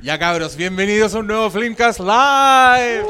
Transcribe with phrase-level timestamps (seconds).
[0.00, 3.04] Ya cabros, bienvenidos a un nuevo Flimcast Live.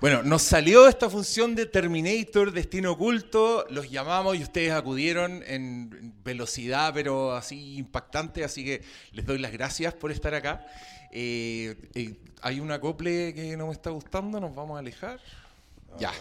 [0.00, 6.14] Bueno, nos salió esta función de Terminator, Destino Oculto, los llamamos y ustedes acudieron en
[6.24, 8.82] velocidad, pero así impactante, así que
[9.12, 10.64] les doy las gracias por estar acá.
[11.12, 15.20] Eh, eh, hay un acople que no me está gustando, nos vamos a alejar.
[15.98, 16.12] Ya.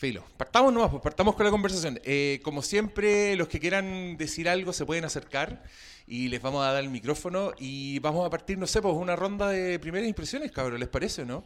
[0.00, 2.00] Filo, partamos nomás, pues partamos con la conversación.
[2.04, 5.62] Eh, como siempre, los que quieran decir algo se pueden acercar
[6.06, 9.14] y les vamos a dar el micrófono y vamos a partir, no sé, pues una
[9.14, 11.44] ronda de primeras impresiones, cabrón, ¿les parece o no?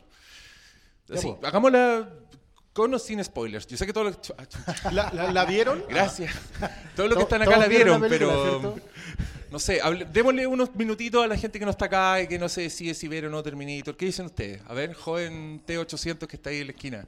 [1.13, 1.35] Sí, pues.
[1.43, 2.09] hagámosla
[2.73, 3.67] con o sin spoilers.
[3.67, 4.35] Yo sé que todos los...
[4.39, 5.85] Ah, ¿La, la, la vieron?
[5.89, 6.33] Gracias.
[6.95, 8.61] Todos los que están acá la vieron película, pero...
[8.61, 8.81] ¿cierto?
[9.51, 12.39] No sé, hable- démosle unos minutitos a la gente que no está acá y que
[12.39, 13.97] no se decide si ver o no Terminator.
[13.97, 14.63] ¿Qué dicen ustedes?
[14.67, 17.05] A ver, joven T800 que está ahí en la esquina.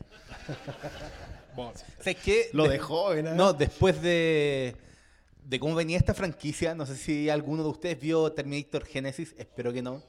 [1.98, 2.50] ¿Sabes qué?
[2.52, 3.32] Lo De- de joven, ¿eh?
[3.34, 4.76] No, después de,
[5.44, 9.72] de cómo venía esta franquicia, no sé si alguno de ustedes vio Terminator Genesis, espero
[9.72, 10.02] que no.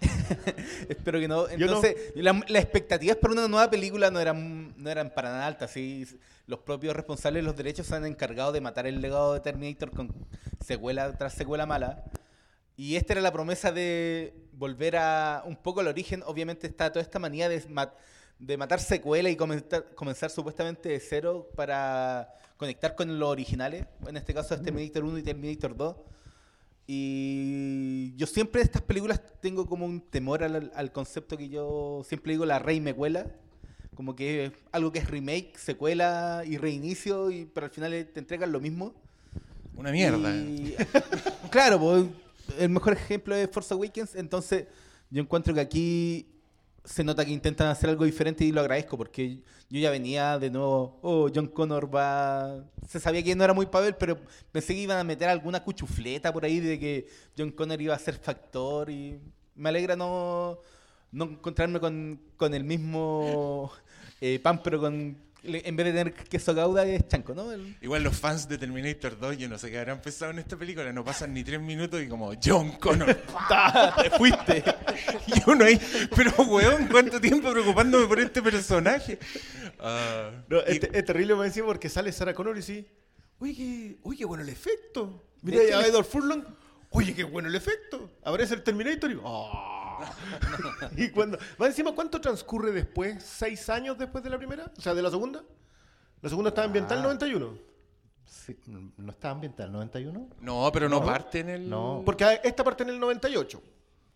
[0.88, 1.48] espero que no.
[1.56, 1.76] Yo no.
[1.76, 5.70] Entonces, la- las expectativas para una nueva película no eran, no eran para nada altas.
[5.72, 6.06] ¿sí?
[6.46, 9.90] Los propios responsables de los derechos se han encargado de matar el legado de Terminator
[9.90, 10.14] con
[10.64, 12.04] secuela tras secuela mala.
[12.76, 16.22] Y esta era la promesa de volver a un poco al origen.
[16.26, 17.62] Obviamente está toda esta manía de,
[18.40, 23.86] de matar secuela y comenzar, comenzar supuestamente de cero para conectar con los originales.
[24.08, 25.96] En este caso es Terminator 1 y Terminator 2.
[26.92, 32.02] Y yo siempre de estas películas tengo como un temor al, al concepto que yo
[32.04, 33.26] siempre digo la rey me cuela.
[33.94, 38.18] Como que es algo que es remake, secuela y reinicio, y, pero al final te
[38.18, 38.94] entregan lo mismo.
[39.76, 40.34] Una mierda.
[40.34, 40.74] Y-
[41.50, 42.06] claro, pues,
[42.58, 44.14] el mejor ejemplo es Force Awakens.
[44.14, 44.66] Entonces,
[45.10, 46.26] yo encuentro que aquí
[46.84, 50.50] se nota que intentan hacer algo diferente y lo agradezco porque yo ya venía de
[50.50, 50.98] nuevo.
[51.02, 52.64] Oh, John Connor va.
[52.88, 54.18] Se sabía que no era muy Pavel, pero
[54.50, 57.98] pensé que iban a meter alguna cuchufleta por ahí de que John Connor iba a
[57.98, 58.90] ser factor.
[58.90, 59.20] Y
[59.54, 60.58] me alegra no,
[61.12, 63.70] no encontrarme con, con el mismo
[64.20, 65.16] eh, pan, pero con.
[65.42, 67.50] En vez de tener queso gauda, es chanco, ¿no?
[67.50, 70.56] El- Igual los fans de Terminator 2, yo no sé qué habrán pensado en esta
[70.56, 73.14] película, no pasan ni tres minutos y como John Connor.
[73.48, 73.94] ¡Ta!
[74.02, 74.62] ¡Te fuiste!
[75.26, 75.80] y uno ahí,
[76.14, 79.18] pero weón, ¿cuánto tiempo preocupándome por este personaje?
[79.78, 82.86] Ah, No, y- es, te- es terrible me decía porque sale Sarah Connor y sí.
[83.38, 85.24] Oye, qué, oye, qué bueno el efecto.
[85.40, 86.44] Mira De hecho, a le- Edward Furlong.
[86.90, 88.10] Oye, qué bueno el efecto.
[88.24, 89.18] Aparece el Terminator y.
[89.24, 89.79] ¡ah!
[90.96, 91.38] y cuando.
[91.60, 93.22] Va encima, ¿cuánto transcurre después?
[93.22, 94.70] ¿Seis años después de la primera?
[94.76, 95.42] O sea, de la segunda.
[96.22, 97.10] La segunda estaba ambientada en Ah.
[97.12, 97.58] el 91.
[98.24, 98.56] Sí,
[98.96, 100.28] ¿No está ambiental 91?
[100.40, 101.06] no, pero no, ¿No?
[101.06, 101.68] parte en el...
[101.68, 102.02] No.
[102.06, 103.60] Porque esta parte en el 98.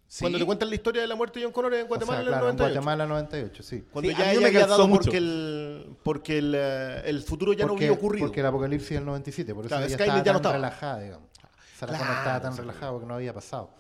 [0.07, 0.21] Sí.
[0.21, 2.23] Cuando te cuentan la historia de la muerte de John Connor en Guatemala o sea,
[2.23, 2.75] en el claro, en 98.
[2.75, 3.85] Guatemala 98, sí.
[3.91, 5.05] Cuando Sí, ya no ella me había dado mucho.
[5.05, 8.27] porque el, porque el, eh, el futuro ya no porque, había ocurrido.
[8.27, 10.55] Porque el apocalipsis del 97, por eso Claro, ella Skynet estaba ya no tan estaba.
[10.55, 11.29] relajada, digamos.
[11.77, 12.61] Sarah Connor Claro, estaba tan sí.
[12.61, 13.71] relajada porque no había pasado.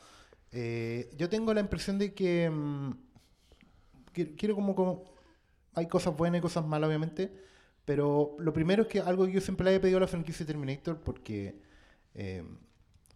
[0.54, 2.92] Eh, yo tengo la impresión de que, mm,
[4.12, 5.04] que- quiero como, como...
[5.74, 7.32] Hay cosas buenas y cosas malas, obviamente,
[7.84, 10.46] pero lo primero es que algo que yo siempre le he pedido a la franquicia
[10.46, 11.56] Terminator porque
[12.14, 12.44] eh,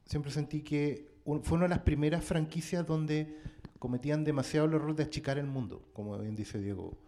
[0.06, 3.38] siempre sentí que un- fue una de las primeras franquicias donde
[3.78, 6.98] cometían demasiado el error de achicar el mundo, como bien dice Diego.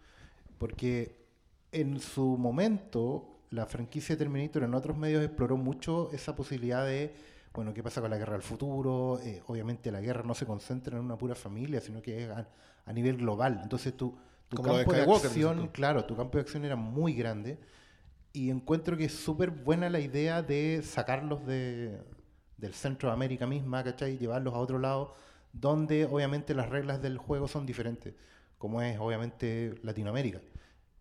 [0.57, 1.17] Porque
[1.71, 7.13] en su momento, la franquicia Terminator en otros medios exploró mucho esa posibilidad de,
[7.53, 9.19] bueno, ¿qué pasa con la guerra del futuro?
[9.23, 12.47] Eh, obviamente la guerra no se concentra en una pura familia, sino que es a,
[12.85, 13.59] a nivel global.
[13.63, 14.17] Entonces tu,
[14.47, 17.59] tu Como de campo de Skywalker, acción, claro, tu campo de acción era muy grande.
[18.33, 21.99] Y encuentro que es súper buena la idea de sacarlos de,
[22.57, 24.13] del centro de América misma, ¿cachai?
[24.13, 25.15] Y llevarlos a otro lado,
[25.51, 28.13] donde obviamente las reglas del juego son diferentes,
[28.57, 30.39] como es obviamente Latinoamérica.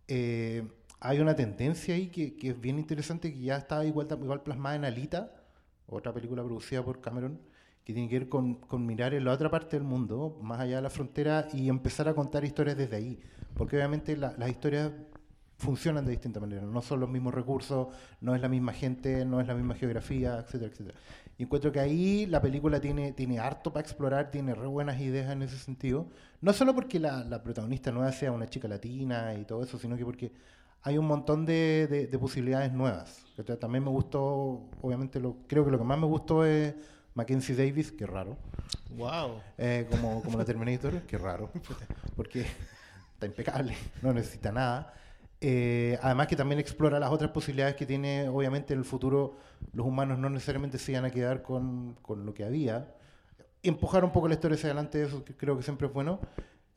[0.09, 0.67] Eh,
[0.99, 4.75] hay una tendencia ahí que, que es bien interesante, que ya está igual, igual plasmada
[4.75, 5.40] en Alita,
[5.91, 7.39] otra película producida por Cameron,
[7.85, 10.77] que tiene que ver con, con mirar en la otra parte del mundo, más allá
[10.77, 13.19] de la frontera, y empezar a contar historias desde ahí.
[13.55, 14.93] Porque obviamente la- las historias
[15.59, 17.89] funcionan de distinta manera, no son los mismos recursos,
[18.23, 20.99] no es la misma gente, no es la misma geografía, etcétera, etcétera.
[21.37, 25.31] Y encuentro que ahí la película tiene, tiene harto para explorar, tiene re buenas ideas
[25.31, 26.07] en ese sentido.
[26.41, 29.97] No solo porque la, la protagonista nueva sea una chica latina y todo eso, sino
[29.97, 30.33] que porque
[30.83, 33.25] hay un montón de, de- de posibilidades nuevas.
[33.37, 33.57] ¿cachai?
[33.59, 36.75] También me gustó, obviamente, lo, creo que lo que más me gustó es
[37.15, 38.37] Mackenzie Davis, que raro,
[38.97, 39.41] Wow.
[39.59, 41.51] eh, como, como la Terminator, que raro,
[42.17, 42.47] porque
[43.15, 44.95] está impecable, no necesita nada.
[45.43, 49.37] Eh, además que también explora las otras posibilidades que tiene, obviamente en el futuro
[49.73, 52.95] los humanos no necesariamente se iban a quedar con, con lo que había.
[53.63, 56.21] Empujar un poco la historia hacia adelante, eso creo que siempre es bueno.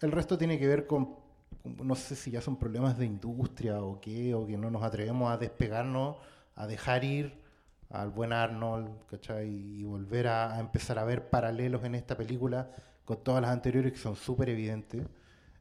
[0.01, 1.15] El resto tiene que ver con-
[1.63, 5.31] no sé si ya son problemas de industria o qué, o que no nos atrevemos
[5.31, 6.17] a despegarnos,
[6.55, 7.41] a dejar ir
[7.89, 9.49] al buen Arnold, ¿cachai?
[9.49, 12.71] Y volver a, empezar a ver paralelos en esta película
[13.05, 15.05] con todas las anteriores que son súper evidentes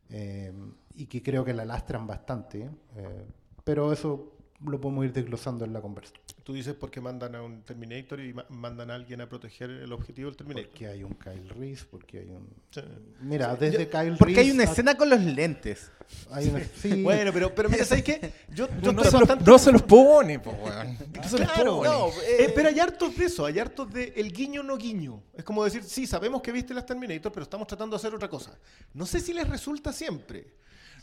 [0.09, 0.53] eh,
[0.95, 2.71] y que creo que la lastran bastante.
[2.97, 3.27] eh,
[3.65, 4.33] pero eso
[4.65, 6.15] lo podemos ir desglosando en la conversa.
[6.45, 9.93] Tú dices porque mandan a un Terminator y ma- mandan a alguien a proteger el
[9.93, 10.69] objetivo del Terminator.
[10.71, 12.49] Porque hay un Kyle Reese, porque hay un...
[12.73, 12.81] Sí.
[13.21, 15.91] Mira, desde Kyle Porque hay una a- escena con los lentes.
[16.33, 18.33] hay una- sí, Bueno, pero, pero mira, ¿sabes qué?
[18.53, 20.99] Yo, yo No, se los, bastante- no se los pone, po, weón.
[21.15, 21.89] No se los Claro, pone.
[21.89, 25.23] no, eh, pero hay hartos de eso, hay hartos de el guiño no guiño.
[25.35, 28.29] Es como decir, sí, sabemos que viste las Terminator, pero estamos tratando de hacer otra
[28.29, 28.59] cosa.
[28.95, 30.47] No sé si les resulta siempre.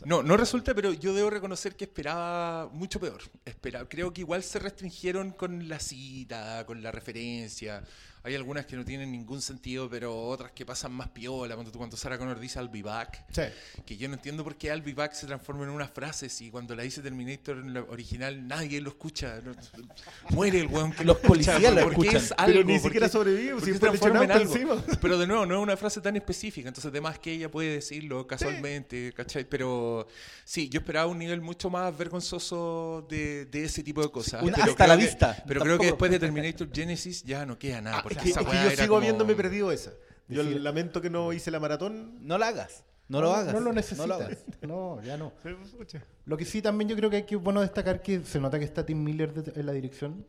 [0.04, 3.20] No, no resulta, pero yo debo reconocer que esperaba mucho peor.
[3.44, 7.82] Esperaba, creo que igual se restringieron con la cita, con la referencia.
[8.22, 11.54] Hay algunas que no tienen ningún sentido, pero otras que pasan más piola.
[11.54, 13.42] Cuando, cuando Sarah Connor dice I'll be back, Sí.
[13.86, 16.50] que yo no entiendo por qué I'll be back se transforma en una frase si
[16.50, 19.40] cuando la dice Terminator en la original nadie lo escucha.
[19.42, 19.52] No-
[20.30, 22.16] muere el weón que Los policías lo ¿por qué escuchan.
[22.16, 22.64] es Pero algo?
[22.64, 24.30] ni ¿Por siquiera sobrevive, por si qué se después le echan transforma en
[24.70, 24.76] algo?
[24.82, 24.98] encima.
[25.00, 28.26] Pero de nuevo, no es una frase tan específica, entonces además que ella puede decirlo
[28.26, 29.48] casualmente, ¿cachai?
[29.48, 30.06] Pero
[30.44, 34.42] sí, yo esperaba un nivel mucho más vergonzoso de, de ese tipo de cosas.
[34.42, 35.42] Una pero hasta la que- vista.
[35.46, 37.98] Pero creo que Tampoco- después de Terminator Genesis ya no queda nada.
[37.98, 39.92] Ah, es que, esa es que yo sigo como- habiéndome perdido esa.
[40.28, 42.18] Yo Decir- lamento que no hice la maratón.
[42.26, 42.84] No lo hagas.
[43.08, 43.46] No lo hagas.
[43.52, 44.10] No lo No lo necesitas.
[44.10, 44.44] hagas.
[44.62, 45.32] No, ya no.
[45.76, 46.04] Pucha.
[46.24, 48.64] Lo que sí también yo creo que hay que bueno destacar que se nota que
[48.64, 50.24] está Tim Miller de- en la dirección.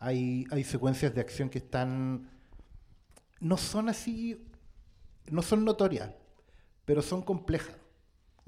[0.00, 2.28] Hay, hay secuencias de acción que están.
[3.40, 4.44] No son así.
[5.30, 6.10] No son notorias,
[6.84, 7.74] pero son complejas.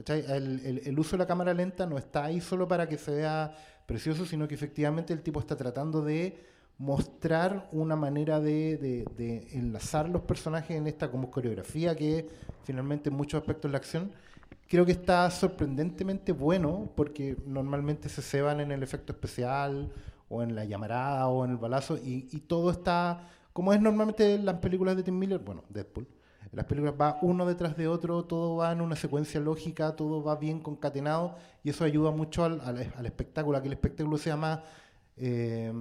[0.06, 3.10] El, el- el uso de la cámara lenta no está ahí solo para que se
[3.12, 6.38] vea precioso, sino que efectivamente el tipo está tratando de
[6.78, 12.28] mostrar una manera de, enlazar los personajes en esta como coreografía que
[12.62, 14.12] finalmente en muchos aspectos de la acción
[14.68, 19.92] creo que está sorprendentemente bueno porque normalmente se ceban en el efecto especial
[20.28, 24.44] o en la llamarada o en el balazo y, todo está como es normalmente en
[24.44, 26.06] las películas de Tim Miller, bueno, Deadpool.
[26.52, 30.36] Las películas va uno detrás de otro, todo va en una secuencia lógica, todo va
[30.36, 31.34] bien concatenado
[31.64, 34.60] y eso ayuda mucho al espectáculo, a que el espectáculo sea más,
[35.16, 35.72] eh,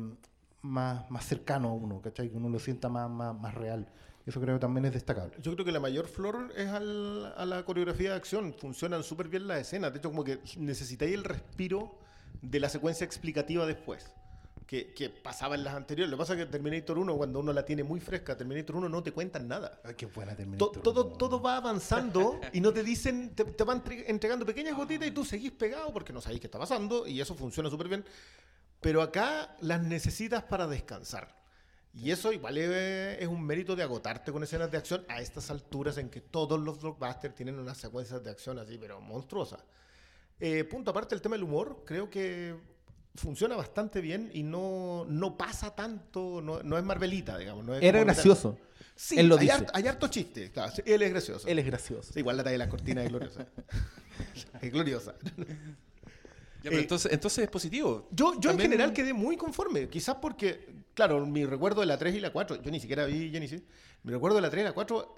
[0.61, 2.29] más, más cercano a uno, ¿cachai?
[2.29, 3.87] Que uno lo sienta más, más, más real.
[4.25, 5.35] Eso creo que también es destacable.
[5.41, 8.53] Yo creo que la mayor flor es al- a la coreografía de acción.
[8.53, 9.93] Funcionan súper bien las escenas.
[9.93, 11.97] De hecho, como que necesitáis el respiro
[12.41, 14.11] de la secuencia explicativa después.
[14.65, 16.11] Que, que pasaba en las anteriores.
[16.11, 18.89] Lo que pasa es que Terminator 1, cuando uno la tiene muy fresca, Terminator 1
[18.89, 19.79] no te cuentan nada.
[19.85, 20.81] Ay, qué buena To- Terminator.
[20.81, 21.09] todo, no.
[21.15, 25.11] todo va avanzando y no te dicen, te, te van tre- entregando pequeñas gotitas y
[25.11, 28.03] tú seguís pegado porque no sabéis qué está pasando y eso funciona súper bien.
[28.81, 31.35] Pero acá las necesitas para descansar.
[31.93, 35.97] Y eso igual es, un mérito de agotarte con escenas de acción a estas alturas
[35.97, 39.63] en que todos los blockbusters tienen unas secuencias de acción así, pero monstruosas.
[40.39, 42.55] Eh, punto aparte, el tema del humor, creo que
[43.15, 47.65] funciona bastante bien y no, no pasa tanto, no, no es Marvelita, digamos.
[47.65, 48.59] No es Era gracioso.
[48.95, 49.53] Sí, Él lo hay, dice.
[49.53, 50.51] harto, hay harto chiste.
[50.51, 51.47] Claro, él es gracioso.
[51.47, 52.13] Él es gracioso.
[52.13, 53.47] Sí, igual la talla de las cortinas es gloriosa.
[54.61, 55.15] es gloriosa.
[56.63, 58.07] Ya, pero Eh, entonces, entonces es positivo.
[58.11, 59.87] Yo, yo en general quedé muy conforme.
[59.89, 63.29] Quizás porque, claro, mi recuerdo de la 3 y la 4, yo ni siquiera vi
[63.31, 63.61] Genesis.
[64.03, 65.15] Mi recuerdo de la 3 y la 4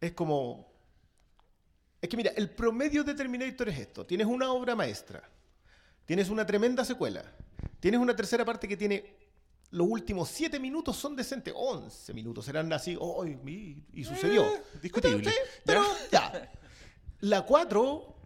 [0.00, 0.70] es como.
[2.00, 5.28] Es que mira, el promedio de Terminator es esto: tienes una obra maestra,
[6.04, 7.24] tienes una tremenda secuela,
[7.80, 9.16] tienes una tercera parte que tiene.
[9.70, 14.46] Los últimos 7 minutos son decentes, 11 minutos serán así, oh, y, y sucedió.
[14.46, 15.30] Eh, discutible.
[15.30, 16.50] Sí, pero ya.
[17.20, 18.17] La 4.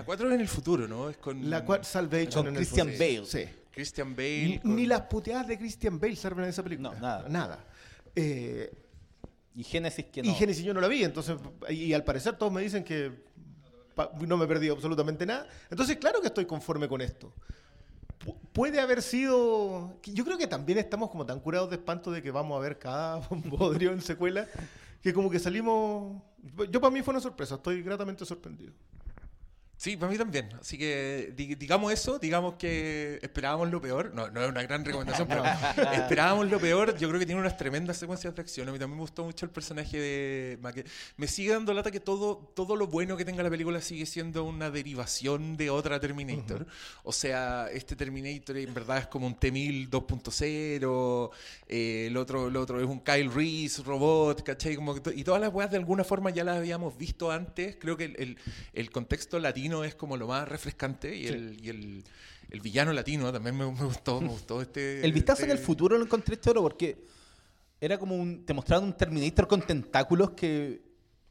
[0.00, 1.10] Eh, La 4 es en el futuro, ¿no?
[1.10, 2.86] Es con la 4 Salvation Con en el Christian.
[2.98, 3.26] Bale.
[3.26, 3.44] Sí.
[3.72, 4.48] Christian Ni, Bale.
[4.48, 6.90] ni con- las puteadas de Christian Bale sirven en esa película.
[6.94, 7.28] No, nada.
[7.28, 7.64] Nada.
[8.14, 8.70] Eh,
[9.54, 10.34] Y Génesis que Y no.
[10.34, 11.36] Genesis yo no la vi, entonces,
[11.68, 13.12] y al parecer todos me dicen que
[14.26, 15.46] no me he perdido absolutamente nada.
[15.70, 17.32] Entonces, claro que estoy conforme con esto.
[18.24, 19.94] Pu- puede haber sido.
[20.04, 22.78] Yo creo que también estamos como tan curados de espanto de que vamos a ver
[22.78, 24.46] cada bodrio en secuela,
[25.02, 26.22] que como que salimos.
[26.70, 28.72] Yo para mí fue una sorpresa, estoy gratamente sorprendido.
[29.82, 30.46] Sí, para mí también.
[30.60, 34.12] Así que di- digamos eso, digamos que esperábamos lo peor.
[34.14, 35.42] No, no es una gran recomendación, pero
[35.94, 36.98] esperábamos lo peor.
[36.98, 38.68] Yo creo que tiene unas tremendas secuencias de acción.
[38.68, 40.84] A mí también me gustó mucho el personaje de Maque.
[41.16, 44.44] Me sigue dando lata que todo, todo lo bueno que tenga la película sigue siendo
[44.44, 46.66] una derivación de otra Terminator.
[47.02, 51.30] O sea, este Terminator en verdad es como un T-1000 2.0.
[51.68, 54.76] eh, el, otro, el otro es un Kyle Reese robot, ¿cachai?
[54.76, 57.76] Como que to- y todas las weas de alguna forma ya las habíamos visto antes.
[57.80, 58.38] Creo que el, el-
[58.74, 62.04] el contexto latino es como lo más refrescante y, el, y el,
[62.50, 65.04] el villano latino también me, me gustó, me gustó este...
[65.04, 67.04] El vistazo en el este- futuro lo encontré choro porque
[67.80, 68.44] era como un.
[68.44, 70.82] Te mostraron un Terminator con tentáculos que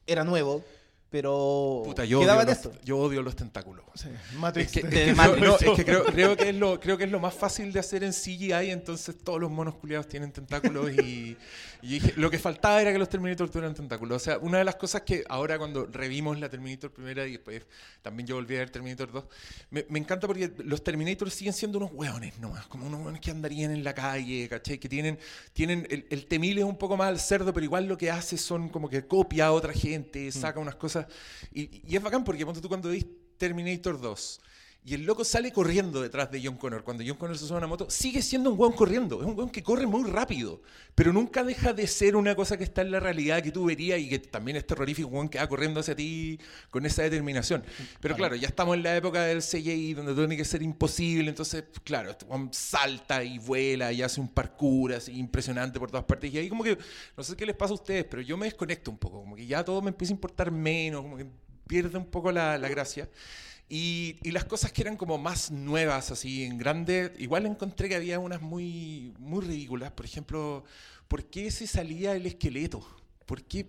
[0.07, 0.63] era nuevo.
[1.09, 2.71] Pero Puta, yo odio, los, eso.
[2.83, 3.83] yo odio los tentáculos.
[4.37, 4.75] Matrix.
[4.77, 5.37] Es que, de es que Matrix.
[5.39, 7.73] creo, no, es que creo, creo que es lo, creo que es lo más fácil
[7.73, 11.35] de hacer en CGI, entonces todos los monos culiados tienen tentáculos y,
[11.81, 14.21] y lo que faltaba era que los Terminator tuvieran tentáculos.
[14.21, 17.65] O sea, una de las cosas que ahora cuando revimos la Terminator primera y después
[18.01, 19.25] también yo volví a ver Terminator 2,
[19.71, 23.31] me, me encanta porque los Terminator siguen siendo unos hueones nomás, como unos hueones que
[23.31, 24.77] andarían en la calle, ¿cachai?
[24.77, 25.17] Que tienen,
[25.53, 28.37] tienen el, el temil es un poco más al cerdo, pero igual lo que hace
[28.37, 30.98] son como que copia a otra gente, saca unas cosas.
[31.51, 33.05] Y, y es bacán porque ponte tú cuando ves
[33.37, 34.41] Terminator 2
[34.81, 36.83] y el loco sale corriendo detrás de John Connor.
[36.83, 39.19] Cuando John Connor se sube a una moto, sigue siendo un hueón corriendo.
[39.19, 40.61] Es un hueón que corre muy rápido,
[40.95, 43.99] pero nunca deja de ser una cosa que está en la realidad que tú verías
[43.99, 47.63] y que también es terrorífico, un hueón que va corriendo hacia ti con esa determinación.
[47.99, 51.29] Pero claro, ya estamos en la época del CGI donde todo tiene que ser imposible.
[51.29, 56.05] Entonces, claro, este hueón salta y vuela y hace un parkour así impresionante por todas
[56.05, 56.33] partes.
[56.33, 56.77] Y ahí como que,
[57.17, 59.19] no sé qué les pasa a ustedes, pero yo me desconecto un poco.
[59.19, 61.27] Como que ya todo me empieza a importar menos, como que
[61.67, 63.09] pierde un poco la, la gracia.
[63.69, 67.95] Y, y las cosas que eran como más nuevas, así en grande, igual encontré que
[67.95, 69.91] había unas muy, muy ridículas.
[69.91, 70.63] Por ejemplo,
[71.07, 72.83] ¿por qué se salía el esqueleto?
[73.27, 73.67] ¿Por qué?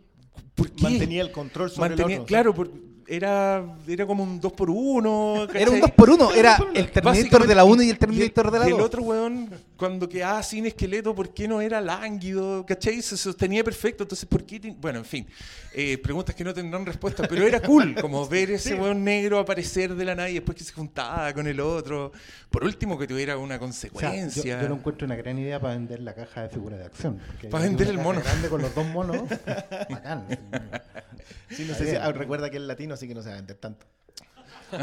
[0.54, 0.83] ¿Por qué?
[0.85, 2.26] Mantenía el control sobre Mantenía- el otro.
[2.26, 2.73] Claro, por-
[3.11, 7.47] era, era como un 2 por 1 Era un 2 por 1 era el Terminator
[7.47, 8.87] de la 1 y el Terminator de la y el 2.
[8.87, 12.64] otro weón, cuando quedaba sin esqueleto, ¿por qué no era lánguido?
[12.64, 13.02] ¿Cachai?
[13.02, 14.05] Se sostenía perfecto.
[14.05, 14.75] Entonces, ¿por qué?
[14.81, 15.26] Bueno, en fin.
[15.75, 19.95] Eh, preguntas que no tendrán respuesta, pero era cool, como ver ese weón negro aparecer
[19.95, 22.12] de la nada y después que se juntaba con el otro.
[22.49, 24.62] Por último, que tuviera una O sea, yo, consecuencia.
[24.62, 27.19] yo lo encuentro una gran idea para vender la caja de figuras de acción.
[27.50, 28.21] Para vender el mono.
[28.21, 29.23] grande con los dos monos.
[29.90, 30.26] Bacán.
[31.50, 33.38] Sí, no sé si- ah, recuerda que es latino, así que no se va a
[33.38, 33.87] vender tanto.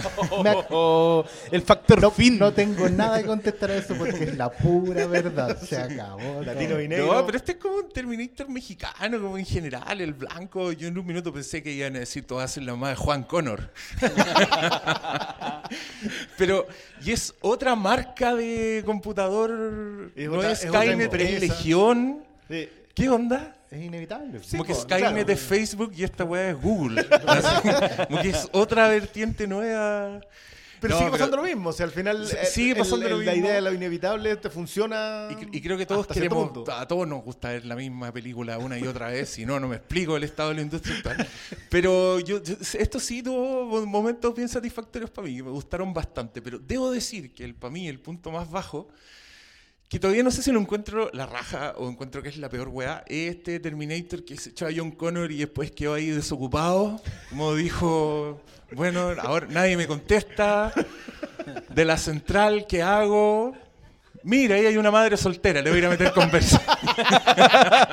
[0.70, 2.38] Oh, el factor no, fin.
[2.38, 5.58] no tengo nada que contestar a eso porque es la pura verdad.
[5.62, 6.42] Se acabó.
[6.44, 7.14] Latino y negro.
[7.14, 10.74] No, pero este es como un Terminator mexicano, como en general, el blanco.
[10.74, 13.24] Yo en un minuto pensé que iban a decir todas hacen la mamá de Juan
[13.24, 13.72] Connor.
[16.38, 16.68] pero,
[17.04, 20.12] y es otra marca de computador.
[20.16, 21.42] Es no otra- es Skynet, es.
[21.42, 22.24] Legión.
[22.50, 22.70] Sí.
[22.98, 23.56] ¿Qué onda?
[23.70, 24.42] Es inevitable.
[24.50, 25.32] como que Skynet claro.
[25.32, 27.06] es Facebook y esta weá es Google.
[28.08, 30.20] Como que es otra vertiente nueva.
[30.80, 31.70] Pero No, sigue pasando lo mismo.
[31.70, 33.46] O sea, al final sigue el- pasando lo el- la mismo.
[33.48, 35.27] idea de lo inevitable te funciona.
[35.51, 38.80] Y, y creo que todos queremos, a todos nos gusta ver la misma película una
[38.80, 41.27] y otra vez, si no, no me explico el estado de la industria actual.
[41.70, 46.58] Pero yo, yo- esto sí tuvo momentos bien satisfactorios para mí, me gustaron bastante, pero
[46.58, 48.88] debo decir que el, para mí el punto más bajo,
[49.89, 52.67] que todavía no sé si lo encuentro la raja o encuentro que es la peor
[52.67, 57.01] weá, es este Terminator que se echó a John Connor y después quedó ahí desocupado,
[57.29, 58.41] como dijo,
[58.74, 60.74] bueno, ahora nadie me contesta,
[61.70, 63.56] de la central, ¿qué hago?
[64.24, 66.62] Mira, ahí hay una madre soltera, le voy a ir a meter conversa.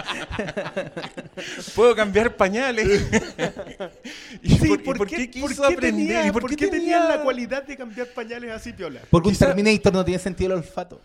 [1.76, 3.06] Puedo cambiar pañales.
[4.42, 5.92] ¿Y, Sí, por, y por qué, quiso por qué aprender?
[6.08, 9.00] tenía- ¿Y por qué tenía tenía la cualidad de cambiar pañales así piola?
[9.10, 11.00] Porque un Terminator no tiene sentido el olfato.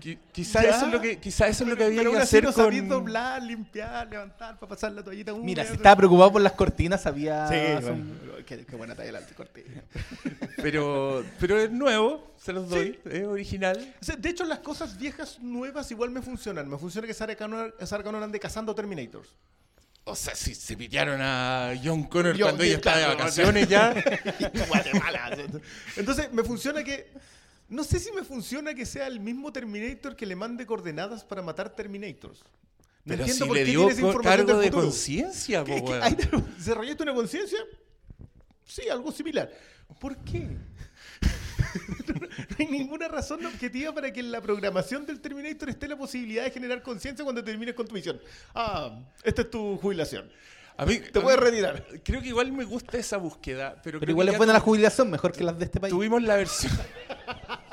[0.00, 0.70] Qui- Quizá Ya.
[0.70, 2.52] eso es lo que, quizá eso es lo que había Pero que así hacer no
[2.52, 2.64] con...
[2.64, 5.46] sabías doblar, limpiar, levantar para pasar la toallita húmeda.
[5.46, 7.48] Mira, si estaba preocupado por las cortinas, sabía.
[7.48, 9.82] Sí, son- bueno, qué, qué buena talla la cortina.
[10.56, 13.94] Pero, pero es nuevo, se los doy, es original.
[14.00, 16.68] O sea, de hecho, las cosas viejas nuevas igual me funcionan.
[16.70, 19.28] Me funciona que Sarah Connor, Sarah Connor ande cazando Terminators.
[20.04, 23.92] O sea, si se pitearon a John Connor cuando ella estaba de vacaciones ya.
[24.68, 25.36] Guatemala.
[25.96, 27.10] Entonces, me funciona que.
[27.74, 31.42] No sé si me funciona que sea el mismo Terminator que le mande coordenadas para
[31.42, 32.38] matar Terminators.
[32.40, 32.46] No
[33.04, 36.02] Pero entiendo si por le qué dio información cargo de conciencia, po, ¿Qué- qué- weón.
[36.04, 37.58] ahí te- ¿Desarrollaste una conciencia?
[38.64, 39.50] Sí, algo similar.
[40.00, 40.56] ¿Por qué?
[42.14, 46.44] no hay ninguna razón objetiva para que en la programación del Terminator esté la posibilidad
[46.44, 48.20] de generar conciencia cuando termines con tu misión.
[48.54, 50.30] Ah, esta es tu jubilación.
[50.76, 51.84] A mí, Te a puedes retirar.
[52.04, 55.32] Creo que igual me gusta esa búsqueda, pero, Pero igual es buena la jubilación, mejor
[55.32, 55.92] que las de este país.
[55.92, 56.72] Tuvimos la versión.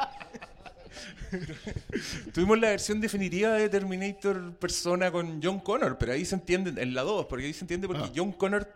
[2.33, 6.93] Tuvimos la versión definitiva de Terminator persona con John Connor, pero ahí se entiende, en
[6.93, 8.11] la 2, porque ahí se entiende porque Ah.
[8.15, 8.67] John Connor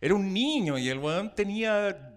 [0.00, 2.12] era un niño y el weón tenía.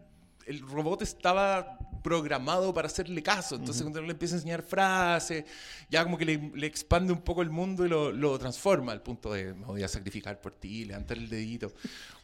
[0.45, 3.55] El robot estaba programado para hacerle caso.
[3.55, 5.45] Entonces, cuando le empieza a enseñar frases,
[5.89, 9.01] ya como que le, le expande un poco el mundo y lo, lo transforma al
[9.01, 11.71] punto de me voy a sacrificar por ti, levantar el dedito.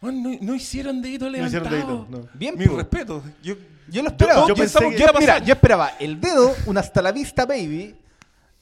[0.02, 1.66] Bueno, no, no hicieron dedito No levantado.
[1.66, 2.30] hicieron dedito, no.
[2.34, 2.78] Bien, Mi po.
[2.78, 3.24] respeto.
[3.42, 3.56] Yo,
[3.90, 4.42] Yo lo esperaba.
[4.42, 7.12] Yo- Yo, yo pensaba que iba a mira, yo esperaba el dedo, un hasta la
[7.12, 7.96] vista, baby.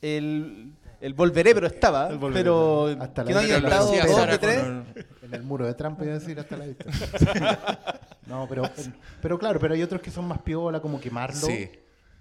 [0.01, 2.10] El, el volveré, pero estaba.
[2.10, 4.63] El volveré, pero Hasta la que no vista haya estado dos de tres.
[5.24, 6.86] En el muro de Trump iba a decir hasta la vista.
[8.27, 8.63] No, pero,
[9.22, 11.36] pero claro, pero hay otros que son más piola, como quemarlo.
[11.48, 11.70] Sí.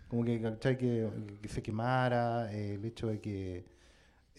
[0.08, 0.76] Como que, ¿cachai?
[0.76, 1.08] que,
[1.40, 3.64] que se quemara, eh, el hecho de que...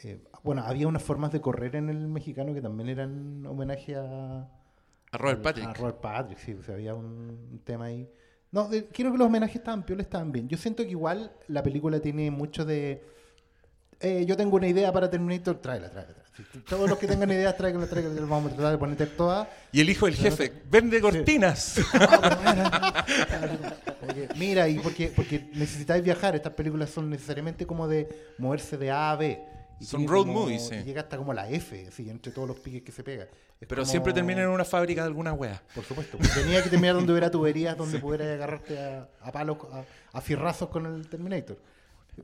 [0.03, 4.49] eh, bueno, había unas formas de correr en el mexicano que también eran homenaje a,
[5.11, 5.65] A Robert Patrick.
[5.67, 8.09] A Robert Patrick, sí, o sea, había un, tema ahí.
[8.51, 10.49] No, de- creo que los homenajes estaban piola, estaban bien.
[10.49, 13.01] Yo siento que igual la película tiene mucho de...
[14.01, 16.13] eh, yo tengo una idea para Terminator, tráela, tráela.
[16.13, 16.21] tráela.
[16.53, 19.47] Sí, todos los que tengan ideas, tráiganla, tráiganla, vamos a tratar de ponerte todas.
[19.71, 21.75] Y el hijo del jefe, vende cortinas.
[23.99, 28.91] Porque, mira, y porque, porque necesitáis viajar, estas películas son necesariamente como de moverse de
[28.91, 29.39] A a B.
[29.79, 30.75] Y Son road como- movies, sí.
[30.75, 33.23] y Llega hasta como la F, así, entre todos los piques que se pega.
[33.59, 35.61] Es Pero como- siempre termina en una fábrica de alguna wea.
[35.73, 36.17] Por supuesto.
[36.17, 39.83] porque Tenía que terminar donde hubiera tuberías, donde pudieras agarrarte a, a palos, a,
[40.17, 41.57] a fierrazos con el Terminator.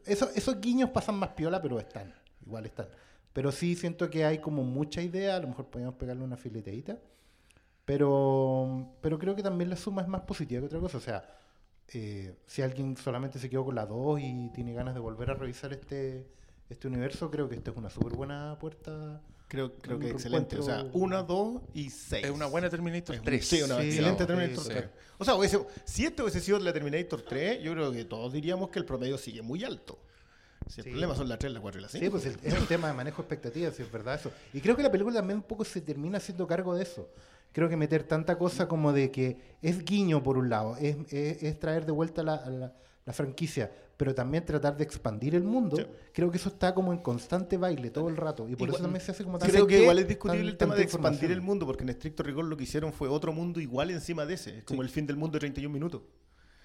[0.06, 2.14] Eso, esos guiños pasan más piola, pero están.
[2.46, 2.88] Igual están.
[3.34, 5.36] Pero sí siento que hay como mucha idea.
[5.36, 6.98] A lo mejor podríamos pegarle una fileteadita.
[7.86, 10.98] Pero, pero creo que también la suma es más positiva que otra cosa.
[10.98, 11.26] O sea,
[11.94, 15.36] eh, si alguien solamente se quedó con la 2 y tiene ganas de volver a
[15.36, 16.28] revisar este,
[16.70, 19.22] este universo, creo que esta es una súper buena puerta.
[19.48, 20.58] Creo, creo que excelente.
[20.58, 22.26] O sea, reencuentro- 1, 2 y 6.
[22.26, 23.48] Es una buena Terminator Es un- 3.
[23.48, 24.84] Sí, una Sí, excelente no, Terminator sí, 3.
[24.86, 24.90] sí.
[25.20, 28.70] O sea, hubiese- si este hubiese sido la Terminator 3, yo creo que todos diríamos
[28.70, 29.98] que el promedio sigue muy alto.
[30.68, 30.90] Si el Sí.
[30.90, 32.04] problema son la 3, la 4 y la 5.
[32.04, 34.32] Sí, pues el- es un tema de manejo de expectativas, si es verdad eso.
[34.54, 37.10] Y creo que la película también un poco se termina haciendo cargo de eso.
[37.54, 41.42] Creo que meter tanta cosa como de que es guiño por un lado, es, es-
[41.42, 42.74] es traer de vuelta la, la-
[43.06, 45.76] la franquicia, pero también tratar de expandir el mundo.
[45.76, 45.86] Sí.
[46.14, 48.48] Creo que eso está como en constante baile todo el rato.
[48.48, 49.50] Y por Igual- eso también se hace como tan...
[49.50, 52.22] Creo que igual es discutible Tan- el tema de expandir el mundo, porque en estricto
[52.24, 54.60] rigor lo que hicieron fue otro mundo igual encima de ese.
[54.60, 56.02] Es como el fin del mundo de 31 minutos.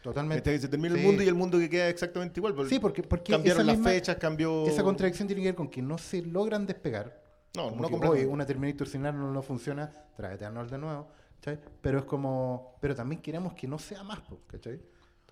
[0.03, 0.39] Totalmente.
[0.55, 1.07] Este, se termina el Sí.
[1.07, 2.55] mundo y el mundo que queda exactamente igual.
[2.69, 4.67] Sí, porque, porque cambiaron las fechas, cambió.
[4.67, 7.23] Esa contradicción tiene que ver con que no se logran despegar.
[7.57, 10.79] No, Como no que, oye, una Terminator sin Arnold no funciona, tráete a Arnold de
[10.79, 11.61] nuevo, ¿cachai?
[11.81, 14.81] Pero es como, pero también queremos que no sea más, ¿cachai?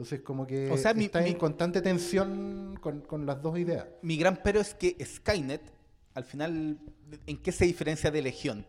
[0.00, 3.58] Entonces como que O sea, mi- está mi- en constante tensión con, con las dos
[3.58, 3.86] ideas.
[4.00, 5.60] Mi gran pero es que Skynet,
[6.14, 6.78] al final,
[7.26, 8.64] ¿en qué se diferencia de Legión?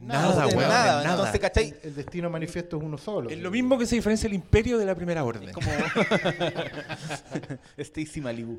[0.00, 0.70] Nada, tiene weón.
[0.70, 1.02] nada.
[1.04, 1.10] nada.
[1.10, 1.68] Entonces, ¿cachai?
[1.68, 3.28] El, el destino manifiesto es uno solo.
[3.28, 5.52] Es lo mismo que se diferencia el imperio de la primera orden.
[5.52, 5.68] Como
[7.76, 8.58] Stacy Malibu.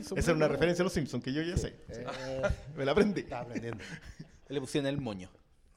[0.00, 1.74] Esa es una referencia a los Simpsons que yo ya sé.
[1.90, 2.06] Eh,
[2.76, 3.20] Me la aprendí.
[3.20, 3.84] está aprendiendo.
[4.48, 5.28] Le pusieron el moño.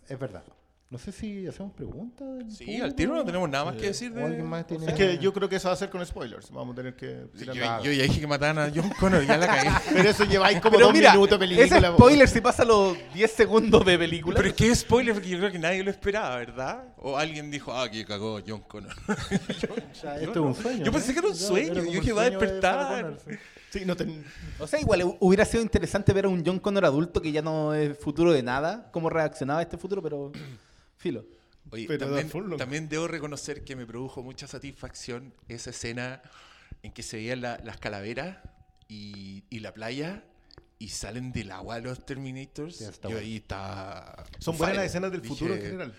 [0.08, 0.44] Es verdad.
[0.92, 2.28] No sé si hacemos preguntas.
[2.38, 4.44] del Sí, público, al tiro no tenemos nada más que decir o de...
[4.44, 6.52] más tiene- Es que yo creo que eso va a ser con spoilers.
[6.52, 9.38] Vamos a tener que Yo, tirar yo ya dije que mataban a John Connor, ya
[9.38, 9.70] la cagué.
[9.94, 11.66] Pero eso lleváis como Pero dos mira, minutos de película.
[11.78, 11.96] ese po.
[11.98, 14.36] spoiler si pasa los 10 segundos de película.
[14.36, 16.84] Pero es que es spoiler porque yo creo que nadie lo esperaba, ¿verdad?
[16.98, 18.94] O alguien dijo, ah, que cagó John Connor.
[19.92, 20.84] O sea, esto es un sueño.
[20.86, 23.18] Yo pensé que era un sueño, yo dije, va a de despertar.
[23.70, 23.86] Sí.
[23.86, 24.26] No ten-
[24.60, 27.42] O sea, igual hu- hubiera sido interesante ver a un John Connor adulto que ya
[27.42, 30.34] no es futuro de nada, cómo reaccionaba a este futuro, pero
[31.02, 31.26] filo.
[31.70, 32.10] Oye, Pero
[32.58, 36.22] también, debo reconocer que me produjo mucha satisfacción esa escena
[36.84, 38.38] en que se veían la- las calaveras
[38.88, 40.24] y, y la playa
[40.80, 42.78] y salen del agua los Terminators.
[42.78, 44.26] Sí, Yo ahí está...
[44.40, 45.94] Son on buenas las escenas del Dije, futuro en general.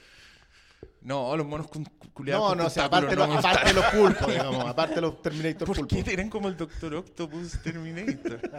[1.05, 1.85] No, los monos con,
[2.15, 4.65] culiados No, con no, o sea, aparte, los, no me aparte de los pulpos, digamos.
[4.67, 5.99] Aparte de los Terminator ¿Por pulpos.
[6.05, 8.41] qué eran como el Doctor Octopus Terminator?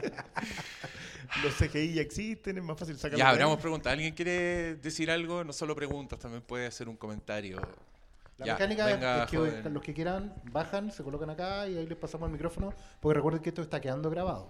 [1.43, 3.19] Los CGI ya existen, es más fácil sacarlos.
[3.19, 3.91] ya, abramos preguntas.
[3.91, 5.43] ¿Alguien quiere decir algo?
[5.43, 7.59] No solo preguntas, también puede hacer un comentario.
[8.37, 9.73] La Ya, mecánica venga, es que joven.
[9.73, 13.41] los que quieran bajan, se colocan acá y ahí les pasamos el micrófono, porque recuerden
[13.41, 14.49] que esto está quedando grabado.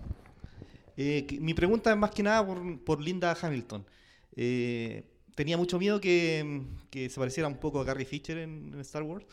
[0.98, 3.86] Eh, que- mi pregunta es más que nada por, por Linda Hamilton.
[4.36, 8.80] Eh, tenía mucho miedo que, que se pareciera un poco a Carrie Fisher en, en
[8.82, 9.26] Star Wars,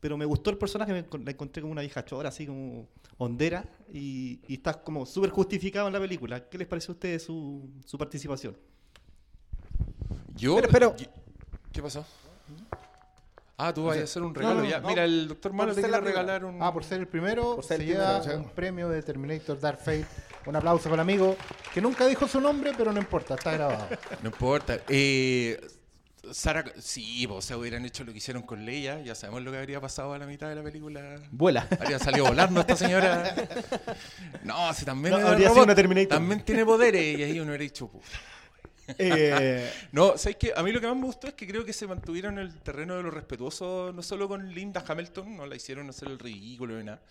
[0.00, 2.88] pero me gustó el personaje, me la encontré como una vieja chora, así como
[3.18, 6.48] hondera, y, y está como súper justificado en la película.
[6.48, 8.56] ¿Qué les pareció a ustedes su, su participación?
[10.34, 11.06] Yo, Pero- pero- yo-
[11.72, 12.04] ¿Qué pasó?
[13.58, 14.80] Ah, tú vas a hacer un regalo no, ya.
[14.80, 14.88] no.
[14.88, 16.62] Mira, el doctor Malo te quiere regalar un...
[16.62, 19.58] Ah, por ser el primero, Por ser se el lleva primero, un premio de Terminator
[19.58, 20.06] Dark Fate.
[20.46, 21.36] Un aplauso para el amigo,
[21.74, 23.88] que nunca dijo su nombre, pero no importa, está grabado.
[24.22, 24.78] No importa.
[24.88, 25.60] Eh,
[26.32, 29.00] Sara, sí, o sea, hubieran hecho lo que hicieron con Leia.
[29.00, 31.16] Ya sabemos lo que habría pasado a la mitad de la película.
[31.30, 31.66] Vuela.
[31.80, 33.34] Habría salido volando esta señora.
[34.42, 36.08] No, si también No, habría robot, sido una Terminator.
[36.08, 38.06] También tiene poderes y ahí uno hubiera dicho, puta.
[38.98, 40.52] Eh, No, ¿sabes qué?
[40.56, 42.60] A mí lo que más me gustó es que creo que se mantuvieron en el
[42.60, 46.76] terreno de lo respetuoso, no solo con Linda Hamilton, no la hicieron hacer el ridículo
[46.78, 47.02] ni nada.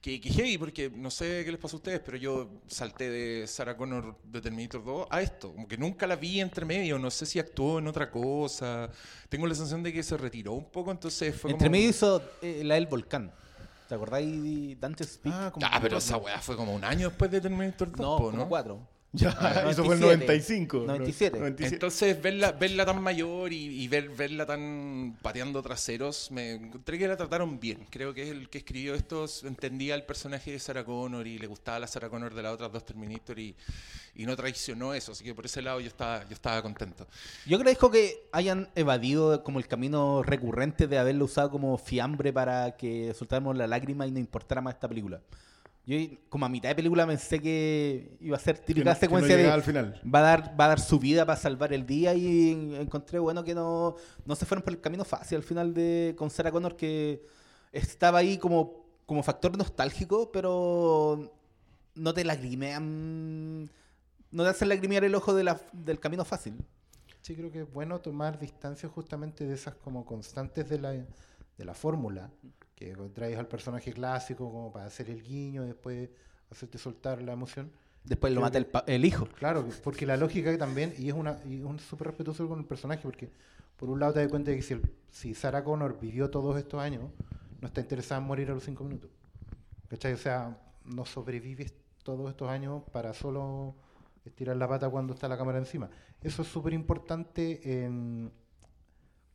[0.00, 3.46] Que, que heavy, porque no sé qué les pasó a ustedes, pero yo salté de
[3.46, 5.52] Sarah Connor de Terminator 2 a esto.
[5.52, 8.90] Como que nunca la vi entre medio, no sé si actuó en otra cosa.
[9.30, 11.72] Tengo la sensación de que se retiró un poco, entonces fue Entre como...
[11.78, 13.32] medio hizo eh, la del volcán.
[13.88, 15.34] ¿Te acordáis de Dante Speak?
[15.34, 18.16] ah, como- Ah, pero esa weá fue como un año después de Terminator 2, no,
[18.18, 18.48] po, como ¿no?
[18.48, 18.86] cuatro.
[19.14, 19.30] Ya,
[19.70, 20.84] eso fue el 95.
[20.86, 21.38] 97.
[21.38, 21.74] 97.
[21.76, 27.06] Entonces, verla, verla tan mayor y, y ver, verla tan pateando traseros, me encontré que
[27.06, 27.86] la trataron bien.
[27.90, 31.78] Creo que el que escribió esto entendía el personaje de Sarah Connor y le gustaba
[31.78, 33.54] la Sarah Connor de las otras dos Terminator y,
[34.16, 35.12] y no traicionó eso.
[35.12, 37.06] Así que por ese lado yo estaba, yo estaba contento.
[37.46, 42.72] Yo agradezco que hayan evadido como el camino recurrente de haberlo usado como fiambre para
[42.76, 45.20] que soltáramos la lágrima y no importara más esta película.
[45.86, 45.96] Yo
[46.30, 49.00] como a mitad de película pensé que iba a ser Que típica no- que no
[49.00, 50.00] secuencia de al final.
[50.12, 53.44] va a dar va a dar su vida para salvar el día y encontré bueno
[53.44, 56.74] que no, no se fueron por el camino fácil al final de con Sarah Connor
[56.76, 57.22] que
[57.70, 61.30] estaba ahí como, como factor nostálgico pero
[61.94, 63.64] no te lagrimean
[64.30, 66.54] no te hacen lagrimear el ojo de la- del camino fácil
[67.20, 71.64] Sí, creo que es bueno tomar distancia justamente de esas como constantes de la, de
[71.64, 72.30] la fórmula,
[72.74, 76.10] que traes al personaje clásico como para hacer el guiño después
[76.50, 77.70] hacerte soltar la emoción.
[78.04, 81.08] después lo Creo mata el, pa- el hijo Claro, porque la lógica que también, y
[81.08, 83.30] es una y es un súper respetuoso con el personaje, porque
[83.76, 86.56] por un lado te das cuenta de que si, el- si Sarah Connor vivió todos
[86.56, 87.02] estos años,
[87.60, 89.10] no está interesada en morir a los cinco minutos.
[89.88, 90.12] ¿Cachai?
[90.14, 93.74] O sea, no sobrevives todos estos años para solo
[94.24, 95.90] estirar la pata cuando está la cámara encima.
[96.22, 97.60] Eso es súper importante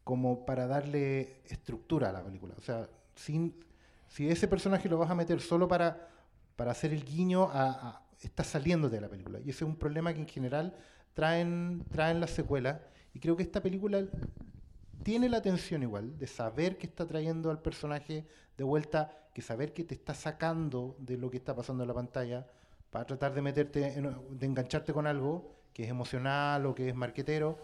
[0.03, 2.55] como para darle estructura a la película.
[2.57, 3.55] O sea, sin,
[4.07, 6.09] si ese personaje lo vas a meter solo para,
[6.55, 9.39] para hacer el guiño, a, a- está saliendo de la película.
[9.39, 10.75] Y ese es un problema que en general
[11.13, 12.79] traen, traen las secuelas.
[13.13, 14.05] Y creo que esta película
[15.03, 18.27] tiene la atención igual de saber que está trayendo al personaje
[18.57, 21.93] de vuelta, que saber que te está sacando de lo que está pasando en la
[21.93, 22.47] pantalla
[22.91, 26.95] para tratar de meterte, en- de engancharte con algo que es emocional o que es
[26.95, 27.57] marquetero,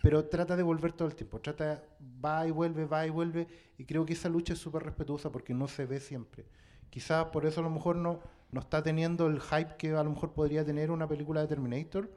[0.00, 1.82] pero trata de volver todo el tiempo, trata,
[2.24, 5.52] va y vuelve, va y vuelve, y creo que esa lucha es súper respetuosa porque
[5.52, 6.46] no se ve siempre.
[6.88, 10.10] Quizás por eso a lo mejor no, no está teniendo el hype que a lo
[10.10, 12.10] mejor podría tener una película de Terminator,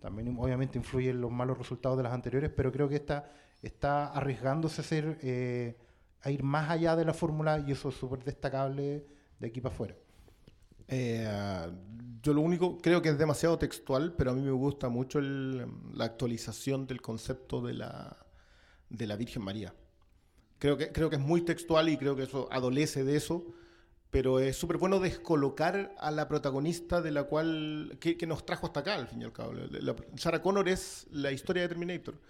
[0.00, 3.30] también obviamente influyen los malos resultados de las anteriores, pero creo que esta
[3.62, 5.76] está arriesgándose a, ser, eh,
[6.22, 9.04] a ir más allá de la fórmula y eso es súper destacable
[9.38, 9.94] de aquí para afuera.
[10.90, 11.26] Eh,
[12.22, 15.66] yo lo único, creo que es demasiado textual, pero a mí me gusta mucho el-
[15.94, 18.16] la actualización del concepto de la,
[18.90, 19.72] de la Virgen María.
[20.58, 23.46] Creo que, creo que es muy textual y creo que eso adolece de eso,
[24.10, 28.66] pero es súper bueno descolocar a la protagonista de la cual, que, que nos trajo
[28.66, 29.52] hasta acá, al fin y al cabo.
[29.54, 32.20] La- la- Sarah Connor es la historia de Terminator.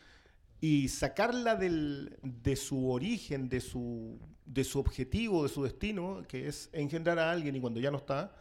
[0.61, 6.49] Y sacarla del- de su origen, de su, de su objetivo, de su destino, que
[6.49, 8.35] es engendrar a alguien y cuando ya no está,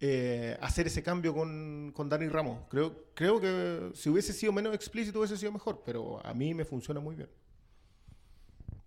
[0.00, 2.66] eh, hacer ese cambio con, con Dani Ramos.
[2.70, 6.64] Creo, creo que si hubiese sido menos explícito hubiese sido mejor, pero a mí me
[6.64, 7.28] funciona muy bien.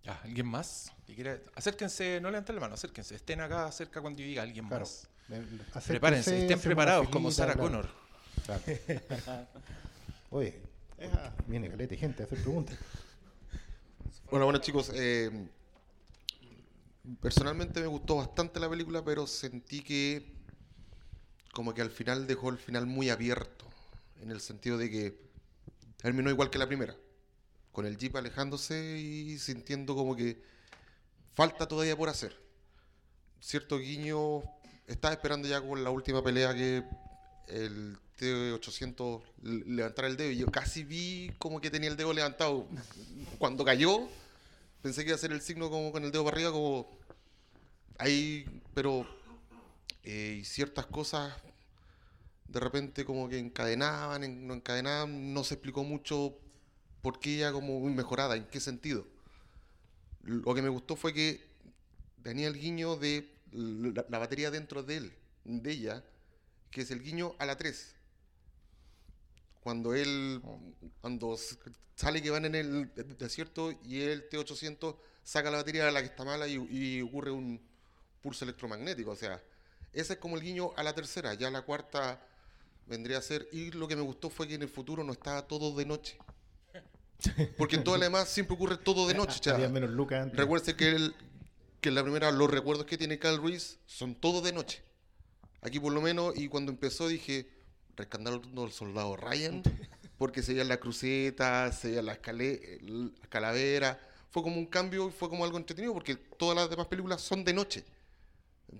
[0.02, 0.92] Ya, ¿Alguien más?
[1.06, 3.14] que quiera- Acérquense, no levanten la mano, acérquense.
[3.14, 4.84] Estén acá cerca cuando yo diga alguien Claro.
[4.84, 5.08] más.
[5.28, 7.68] Acérquense, Prepárense, estén preparados como Sarah claro.
[7.68, 7.88] Connor.
[8.44, 8.62] Claro.
[10.30, 10.60] Oye,
[11.46, 12.76] viene caleta de gente a hacer preguntas.
[14.30, 15.30] Bueno, bueno chicos, eh,
[17.20, 20.34] personalmente me gustó bastante la película, pero sentí que
[21.54, 23.64] como que al final dejó el final muy abierto,
[24.20, 25.18] en el sentido de que
[25.96, 26.94] terminó igual que la primera,
[27.72, 30.42] con el jeep alejándose y sintiendo como que
[31.34, 32.36] falta todavía por hacer.
[33.40, 34.42] Cierto guiño,
[34.86, 36.82] estaba esperando ya con la última pelea que
[37.48, 42.12] el T800 le- levantara el dedo y yo casi vi como que tenía el dedo
[42.12, 42.66] levantado.
[43.38, 44.08] Cuando cayó,
[44.82, 46.88] pensé que iba a hacer el signo como con el dedo para arriba, como
[47.98, 49.06] ahí, pero
[50.04, 51.34] eh, y ciertas cosas
[52.48, 56.38] de repente como que encadenaban, en- no encadenaban, no se explicó mucho
[57.02, 59.06] por qué ella como mejorada, en qué sentido.
[60.22, 61.40] Lo que me gustó fue que
[62.22, 65.12] tenía el guiño de la, batería dentro de él,
[65.44, 66.04] de ella,
[66.70, 67.96] que es el guiño a la 3.
[69.62, 70.42] Cuando él,
[71.00, 71.36] cuando
[71.96, 76.00] sale que van en el de- desierto y el T800 saca la batería a la
[76.00, 77.60] que está mala y, y ocurre un
[78.22, 79.12] pulso electromagnético.
[79.12, 79.42] O sea,
[79.94, 81.34] ese es como el guiño a la tercera.
[81.34, 82.20] Ya la cuarta
[82.86, 83.48] vendría a ser.
[83.52, 86.18] Y lo que me gustó fue que en el futuro no estaba todo de noche.
[87.58, 89.50] Porque en todo lo demás siempre ocurre todo de noche.
[89.50, 90.30] Había menos lucas.
[90.32, 91.14] Recuerde que, el,
[91.80, 94.82] que en la primera, los recuerdos que tiene Carl Ruiz son todos de noche.
[95.62, 97.48] Aquí por lo menos, y cuando empezó dije,
[97.96, 99.62] rescatando al soldado Ryan,
[100.18, 103.98] porque se veía la cruceta, se veía la, la calavera.
[104.30, 107.44] Fue como un cambio y fue como algo entretenido, porque todas las demás películas son
[107.44, 107.84] de noche.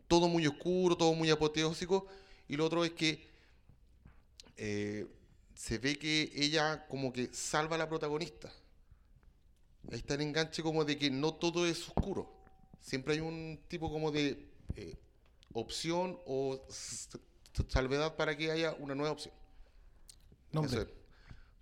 [0.09, 2.07] Todo muy oscuro, todo muy apoteósico.
[2.49, 3.27] Y lo otro es que
[4.57, 5.07] eh,
[5.55, 8.53] se ve que ella como que salva a la protagonista.
[9.91, 12.31] Ahí está el enganche como de que no todo es oscuro.
[12.81, 14.97] Siempre hay un tipo como de eh,
[15.53, 16.61] opción o
[17.69, 19.35] salvedad para que haya una nueva opción.
[20.53, 20.83] Nombre.
[20.83, 20.89] Es.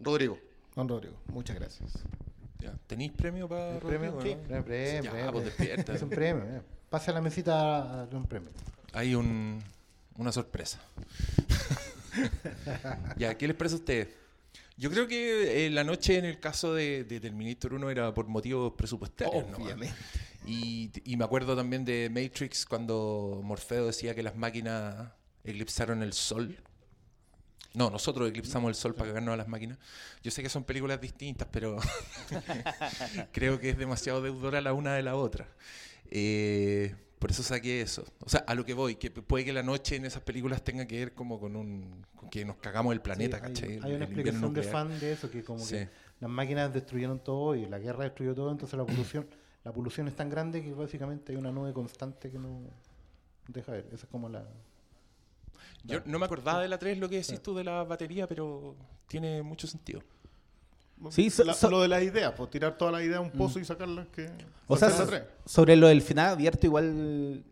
[0.01, 0.39] Rodrigo.
[0.75, 1.93] Don Rodrigo, muchas gracias.
[2.59, 4.13] Ya, ¿Tenéis premio para ¿Premio?
[4.13, 4.65] Rodrigo, Sí, no?
[4.65, 5.33] premio, Ya, premio.
[5.33, 5.95] pues despierta.
[5.95, 6.45] Es un premio.
[6.45, 6.63] eh.
[6.93, 8.51] Pase a la mesita de un premio.
[8.93, 9.63] Hay un,
[10.17, 10.79] una sorpresa.
[13.17, 14.09] ya, ¿qué les parece a ustedes?
[14.77, 18.27] Yo creo que eh, la noche en el caso de, de Terminator 1 era por
[18.27, 19.43] motivos presupuestarios.
[19.55, 19.97] Obviamente.
[20.45, 25.13] Y, y me acuerdo también de Matrix cuando Morfeo decía que las máquinas
[25.45, 26.59] eclipsaron el sol.
[27.73, 29.79] No, nosotros eclipsamos el sol para cagarnos a las máquinas.
[30.23, 31.79] Yo sé que son películas distintas, pero
[33.33, 35.49] creo que es demasiado deudora la una de la otra.
[36.15, 38.05] Eh, por eso saqué eso.
[38.21, 40.87] O sea, a lo que voy, que puede que la noche en esas películas tenga
[40.87, 43.71] que ver como con un con que nos cagamos el planeta, Sí, hay- ¿cachai?
[43.75, 45.77] Hay, una el explicación de fan de eso, que como Sí.
[45.77, 45.89] que
[46.21, 49.27] las máquinas destruyeron todo y la guerra destruyó todo, entonces la polución,
[49.65, 52.61] la polución es tan grande que básicamente hay una nube constante que no
[53.49, 53.87] deja ver.
[53.93, 54.45] Esa es como la...
[55.85, 58.77] Yo no me acordaba de la 3 lo que decís tú de la batería, pero
[59.09, 60.03] tiene mucho sentido.
[61.11, 63.31] Sí, so- La- so- lo de las ideas, pues tirar todas las ideas a un
[63.31, 64.31] pozo y sacarlas que...
[64.67, 64.91] O sea,
[65.45, 67.45] sobre lo del final abierto, igual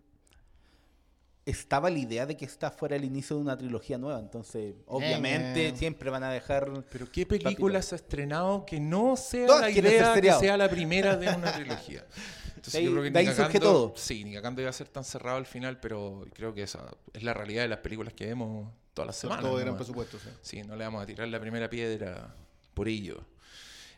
[1.47, 4.21] estaba la idea de que esta fuera el inicio de una trilogía nueva.
[4.21, 5.77] Entonces, obviamente, eh.
[5.77, 6.71] siempre van a dejar.
[6.91, 10.69] Pero ¿qué película se ha estrenado que no sea Todas la idea que sea la
[10.69, 12.05] primera de una trilogía?
[12.57, 13.93] Entonces De yo creo que de ahí surge cagando- todo.
[13.97, 17.23] Sí, ni cagando iba a ser tan cerrado al final, pero creo que esa es
[17.23, 19.43] la realidad de las películas que vemos todas las semanas.
[19.45, 19.77] Todo era ¿no?
[19.77, 20.29] presupuesto, sí.
[20.43, 22.35] Sí, no le vamos a tirar la primera piedra
[22.75, 23.25] por ello.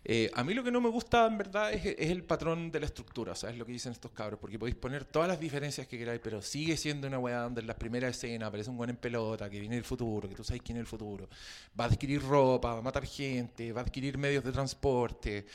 [0.05, 2.87] Eh, a mí lo que no me gusta, en verdad, es, el patrón de la
[2.87, 5.87] estructura, o sea, es lo que dicen estos cabros, porque podéis poner todas las diferencias
[5.87, 8.91] que queráis, pero sigue siendo una weá donde en las primeras escenas aparece un buen
[8.91, 11.29] en pelota, que viene del futuro, que tú sabes quién es el futuro,
[11.79, 15.47] va a adquirir ropa, va a matar gente, va a adquirir medios de transporte,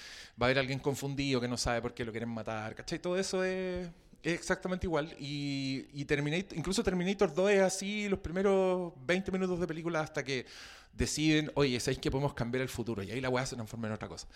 [0.42, 3.00] va a haber alguien confundido que no sabe por qué lo quieren matar, ¿cachai?
[3.00, 3.90] Todo eso es,
[4.24, 5.14] es exactamente igual.
[5.20, 10.24] Y, y Terminator, incluso Terminator 2 es así los primeros 20 minutos de película hasta
[10.24, 10.46] que
[10.98, 13.04] deciden, oye, ¿sabéis que podemos cambiar el futuro?
[13.04, 14.28] Y ahí la weá se transforma en otra cosa.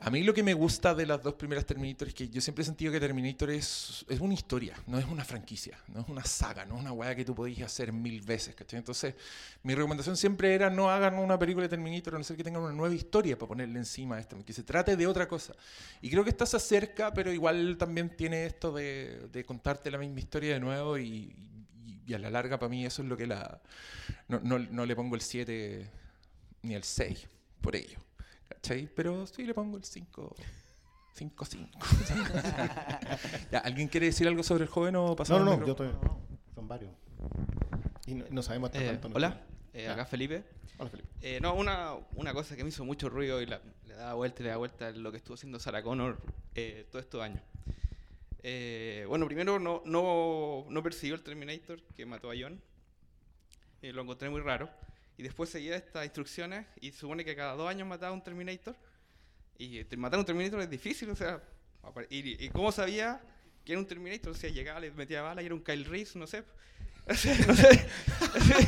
[0.00, 2.62] A mí lo que me gusta de las dos primeras Terminator es que yo siempre
[2.62, 6.24] he sentido que Terminator es, es una historia, no es una franquicia, no es una
[6.24, 8.56] saga, no es una weá que tú podéis hacer mil veces.
[8.72, 9.14] Entonces,
[9.62, 12.62] mi recomendación siempre era no hagan una película de Terminator a no ser que tengan
[12.62, 15.54] una nueva historia para ponerle encima a esta, que se trate de otra cosa.
[16.00, 19.98] Y creo que esta se acerca, pero igual también tiene esto de, de contarte la
[19.98, 21.34] misma historia de nuevo y
[22.14, 23.60] a la larga para mí eso es lo que la...
[24.28, 25.90] No, no- no le pongo el 7
[26.66, 27.28] ni el 6
[27.60, 27.98] por ello.
[28.48, 28.88] ¿Cachai?
[28.94, 30.34] Pero sí le pongo el 5.
[31.14, 31.78] 5, 5.
[33.50, 35.72] Ya, ¿Alguien quiere decir algo sobre el joven o No, pasamos no, al no, yo
[35.72, 35.90] estoy...
[36.54, 36.92] Son varios.
[38.06, 39.08] Y no, no sabemos hasta Eh, tanto.
[39.08, 39.16] ¿no?
[39.16, 39.40] hola,
[39.72, 40.44] eh, acá Felipe.
[40.78, 41.08] Hola, Felipe.
[41.22, 44.40] Eh, no, una, una cosa que me hizo mucho ruido y la- le daba vuelta
[44.40, 46.20] y le daba vuelta lo que estuvo haciendo Sarah Connor
[46.54, 47.42] eh, todos estos años.
[48.42, 52.60] Eh, bueno, primero no, no, no persiguió el Terminator que mató a John.
[53.82, 54.68] Eh, lo encontré muy raro.
[55.18, 58.76] Y después seguía estas instrucciones y supone que cada dos años mataba a un Terminator.
[59.58, 61.40] Y te- matar a un Terminator es difícil, o sea.
[62.10, 63.20] ¿Y, y cómo sabía
[63.64, 64.32] que era un Terminator?
[64.32, 66.44] O sea, llegaba, le metía bala y era un Kyle Reese, no sé.
[67.08, 67.86] O sea, no sé.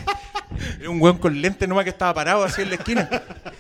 [0.79, 3.09] Era un weón con lente nomás que estaba parado así en la esquina.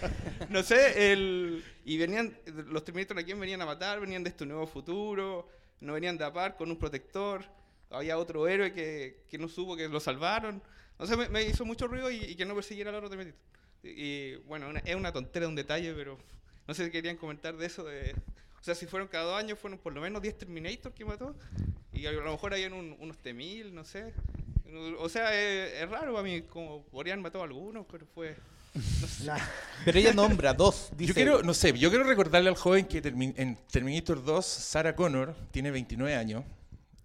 [0.48, 2.36] no sé, el, y venían,
[2.68, 5.48] los Terminator aquí venían a matar, venían de este nuevo futuro,
[5.80, 7.44] no venían de apar con un protector,
[7.90, 10.62] había otro héroe que, que no supo que lo salvaron.
[10.98, 13.38] No sé, me, me hizo mucho ruido y, y que no persiguiera al otro Terminator.
[13.82, 16.18] Y, y, bueno, una- es una tontera, un detalle, pero
[16.66, 17.84] no sé si querían comentar de eso.
[17.84, 18.14] De,
[18.60, 21.34] o sea, si fueron cada dos años, fueron por lo menos 10 Terminator que mató.
[21.92, 24.12] Y a lo mejor habían un- unos T-1000, no sé.
[24.98, 28.36] O sea, es, es raro para mí, como podrían matado a algunos, pero fue...
[29.84, 30.90] Pero ella nombra dos.
[30.96, 34.44] Dice, Yo quiero, no sé, yo quiero recordarle al joven que termi- en Terminator 2,
[34.44, 36.44] Sarah Connor tiene 29 años.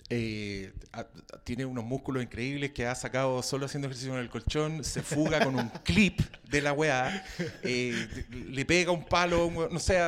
[0.09, 1.07] Eh, a-
[1.43, 5.43] tiene unos músculos increíbles que ha sacado solo haciendo ejercicio en el colchón, se fuga
[5.43, 7.23] con un clip de la weá,
[7.63, 9.99] eh, le pega un palo, no sé,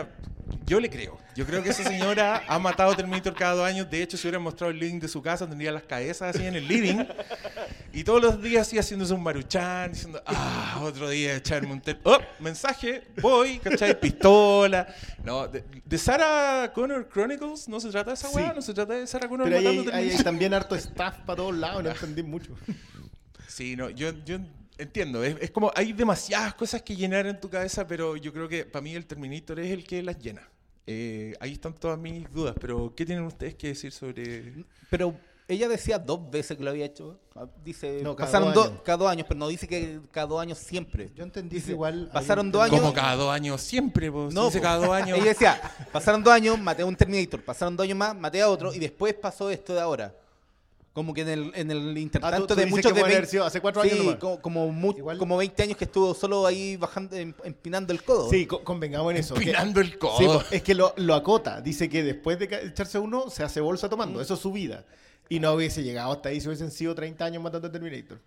[0.65, 1.17] yo le creo.
[1.35, 3.89] Yo creo que esa señora ha matado a Terminator cada dos años.
[3.89, 6.55] De hecho, si hubiera mostrado el living de su casa, tendría las cabezas así en
[6.55, 7.03] el living.
[7.95, 11.97] Y todos los días así haciéndose un maruchán, diciendo, ah, otro día echarme un té.
[12.03, 13.97] Oh, mensaje, voy, ¿cachai?
[13.99, 14.93] Pistola.
[15.23, 18.55] No, de, de Sarah Connor Chronicles no se trata de esa weá, Sí.
[18.55, 19.93] no se trata de Sarah Connor Pero hay, Terminator.
[19.95, 22.51] hay también harto staff para todos lados, no entendí mucho.
[23.47, 24.39] Sí, no, yo, yo
[24.77, 25.23] entiendo.
[25.23, 28.65] Es, es como hay demasiadas cosas que llenar en tu cabeza, pero yo creo que
[28.65, 30.41] para mí el Terminator es el que las llena.
[30.85, 34.53] Eh, ahí están todas mis dudas, pero ¿qué tienen ustedes que decir sobre...?
[34.89, 37.19] Pero ella decía dos veces que lo había hecho.
[37.63, 38.79] Dice, No, cada pasaron dos años.
[38.83, 41.11] cada dos años, pero no dice que cada dos años siempre.
[41.15, 42.09] Yo entendí Dice, que igual...
[42.11, 44.63] pasaron dos años- Como cada dos años siempre, pues, No, dice po.
[44.63, 45.17] cada dos años.
[45.19, 48.49] Ella decía, pasaron dos años, maté a un Terminator, pasaron dos años más, maté a
[48.49, 50.15] otro, y después pasó esto de ahora.
[50.93, 53.13] Como que en el, en el Ah, tú- intertanto tú de muchos que de puede
[53.15, 54.15] haber 20 sido hace cuatro sí, años nomás.
[54.17, 58.29] como, como, como 20 años que estuvo solo ahí bajando, em- empinando el codo.
[58.29, 59.33] Sí, co- convengamos en eso.
[59.35, 60.17] que- Empinando el codo.
[60.17, 61.59] Sí, es que lo, lo acota.
[61.59, 63.89] Dice que después de echarse uno, se hace bolsa Mm.
[63.89, 64.21] tomando.
[64.21, 64.85] Eso es su vida.
[65.29, 68.19] Y no hubiese llegado hasta ahí si hubiesen sido 30 años matando a Terminator.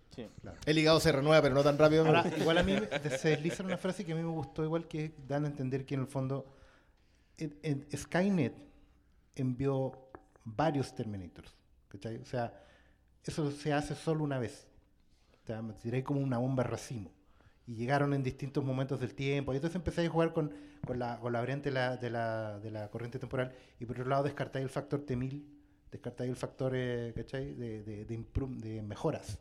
[0.65, 2.05] El hígado se renueva, pero no tan rápido.
[2.05, 2.75] Ahora, igual a mí
[3.19, 5.95] se desliza una frase que a mí me gustó, igual que dan a entender que
[5.95, 6.45] en el fondo
[7.37, 8.53] en- en Skynet
[9.35, 9.93] envió
[10.43, 11.55] varios Terminators.
[11.87, 12.17] ¿cachai?
[12.17, 12.53] O sea,
[13.23, 14.67] eso se hace solo una vez.
[15.43, 15.63] O sea,
[16.03, 17.11] como una bomba racimo.
[17.65, 19.53] Y llegaron en distintos momentos del tiempo.
[19.53, 20.53] Y entonces empecé a jugar con,
[20.85, 23.53] con la, con la variante de la, de, la, de la corriente temporal.
[23.79, 25.43] Y por otro lado descartáis el factor T1000,
[25.91, 27.53] descartáis el factor, eh, ¿cachai?
[27.53, 29.37] De, de, de, mejoras.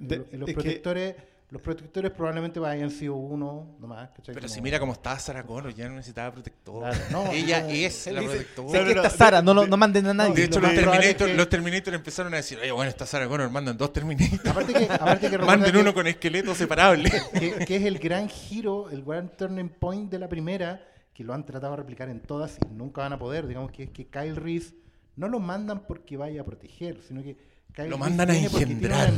[0.00, 1.14] Y lo- y los es que- protectores,
[1.50, 4.08] los protectores probablemente hayan sido uno nomás.
[4.10, 4.34] ¿cachai?
[4.34, 6.80] Pero Como- si mira cómo estaba Sarah Connor, ya no necesitaba protector.
[6.80, 8.70] Claro, no, Ella no, es la dice- protectora.
[8.70, 10.34] Sé No, que está Sara, no, no manden a nadie.
[10.34, 13.06] De hecho, lo los Terminator, es que- los Terminator empezaron a decir, oye, bueno, está
[13.06, 14.48] Sarah Connor, mandan dos Terminator.
[14.48, 17.10] Aparte que, aparte que recuerda Manden que- uno con esqueleto separable.
[17.38, 21.34] que, que es el gran giro, el gran turning point de la primera, que lo
[21.34, 23.46] han tratado de replicar en todas y nunca van a poder.
[23.46, 24.74] Digamos que es que Kyle Reese
[25.16, 27.36] no lo mandan porque vaya a proteger, sino que
[27.72, 29.10] Kyle Lo Reese mandan a engendrar.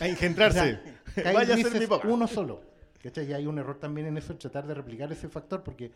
[0.00, 0.58] A engendrarse.
[0.60, 2.08] O sea, Kyle Vaya a ser mi papá.
[2.08, 2.62] uno solo.
[3.02, 3.28] ¿cachai?
[3.28, 5.90] Y hay un error también en eso, tratar de replicar ese factor, porque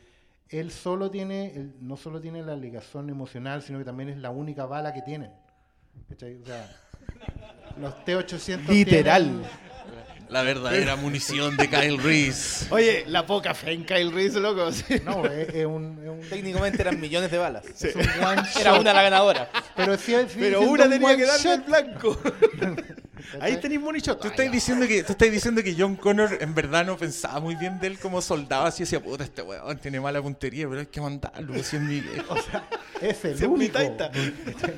[0.49, 4.31] él solo tiene, él no solo tiene la ligación emocional, sino que también es la
[4.31, 5.31] única bala que tienen.
[6.09, 6.35] ¿cachai?
[6.42, 6.68] O sea,
[7.81, 9.22] los T-800 Literal.
[9.25, 9.51] tienen-
[10.29, 12.67] La verdadera munición de Kyle Reese.
[12.71, 14.73] Oye, la poca fe en Kyle Reese, loco.
[14.73, 15.01] sí.
[15.05, 17.65] No, es, es un, es un- Técnicamente eran millones de balas.
[17.81, 19.49] es un one Era una la ganadora.
[19.77, 22.21] Pero, sí- sigue Pero siendo una un tenía one que darle el shot, blanco.
[23.41, 24.21] Ahí tenéis money shot.
[24.21, 27.55] Tú estás, diciendo que, tú estás diciendo que John Connor en verdad no pensaba muy
[27.57, 30.87] bien de él como soldado, así decía, puta, este weón tiene mala puntería, pero hay
[30.87, 32.35] que mandarlo, si es mi viejo.
[33.03, 33.75] Es el Sí, es mi único.
[33.75, 34.11] taita.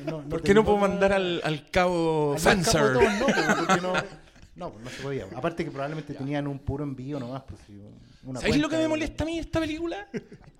[0.05, 3.93] No, ¿Por qué no puedo mandar al, al cabo Al todos no, porque no,
[4.59, 5.25] no, pues no se podía.
[5.35, 7.43] Aparte que probablemente tenían un puro envío nomás.
[7.43, 7.61] Pues,
[8.23, 10.07] una ¿Sabéis lo que me de- molesta a mí esta película?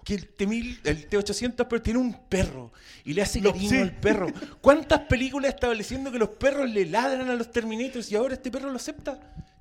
[0.03, 2.71] Que el T-1000, el T-800, pero tiene un perro
[3.03, 3.77] y le hace cariño sí.
[3.77, 4.27] al perro.
[4.61, 8.69] ¿Cuántas películas estableciendo que los perros le ladran a los Terminators y ahora este perro
[8.69, 9.19] lo acepta?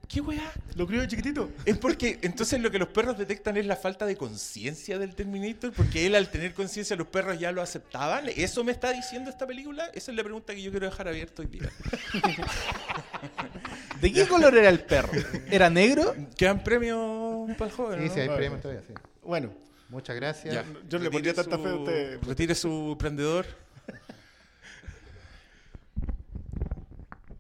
[0.09, 0.51] ¿Qué weá?
[0.75, 1.51] Lo crió de chiquitito.
[1.67, 5.71] Es porque entonces lo que los perros detectan es la falta de conciencia del Terminator,
[5.73, 8.25] porque él al tener conciencia los perros ya lo aceptaban.
[8.35, 9.85] ¿Eso me está diciendo esta película?
[9.93, 11.71] Esa es la pregunta que yo quiero dejar abierta hoy día.
[14.01, 15.13] ¿De qué color era el perro?
[15.51, 16.17] ¿Era negro?
[16.37, 18.01] ¿Quedan premios para el joven?
[18.01, 18.15] Sí, ¿no?
[18.15, 18.95] sí, hay premios todavía, sí.
[19.23, 19.51] Bueno,
[19.89, 20.55] Muchas gracias.
[20.55, 20.65] Ya.
[20.89, 22.23] Yo no le pondría tanta fe a usted.
[22.23, 23.47] Retire su prendedor.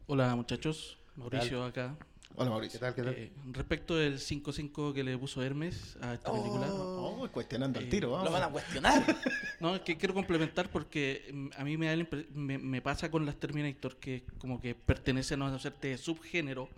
[0.06, 1.94] Hola muchachos, Mauricio acá.
[2.38, 2.80] Hola ¿Qué Mauricio.
[2.80, 2.94] tal?
[2.94, 3.14] ¿Qué tal?
[3.14, 7.88] Eh, respecto del 5-5 que le puso Hermes a esta película, Oh, cuestionando al Eh,
[7.88, 8.08] tiro.
[8.08, 8.32] Lo vamos.
[8.32, 9.16] van a cuestionar.
[9.60, 12.80] no, es que quiero complementar porque mm, a mí me, da la impre- me, me
[12.80, 16.68] pasa con las Terminator que como que pertenecen a un cierto subgénero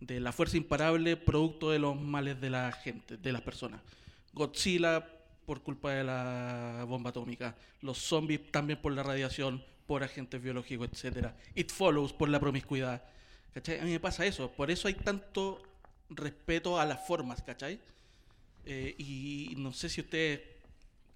[0.00, 3.80] de la fuerza imparable producto de los males de la gente, de las personas.
[4.32, 5.06] Godzilla
[5.46, 10.88] por culpa de la bomba atómica, los zombies también por la radiación, por agentes biológicos,
[10.92, 11.36] etcétera.
[11.54, 13.02] It follows por la promiscuidad.
[13.54, 13.78] ¿Cachai?
[13.80, 15.62] A mí me pasa eso, por eso hay tanto
[16.10, 17.80] respeto a las formas, ¿cachai?
[18.66, 20.40] Eh, y no sé si ustedes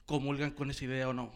[0.07, 1.33] comulgan con esa idea o no.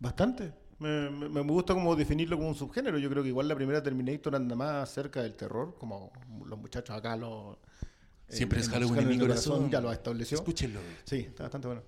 [0.00, 0.52] Bastante.
[0.78, 2.98] Me, me- me gusta como definirlo como un subgénero.
[2.98, 6.12] Yo creo que igual la primera Terminator anda más cerca del terror, como
[6.46, 7.58] los muchachos acá lo.
[8.28, 9.70] Siempre en- es en Halloween en mi corazón.
[9.70, 10.38] Ya lo estableció.
[10.38, 10.80] Escúchenlo.
[11.04, 11.82] Sí, está bastante bueno.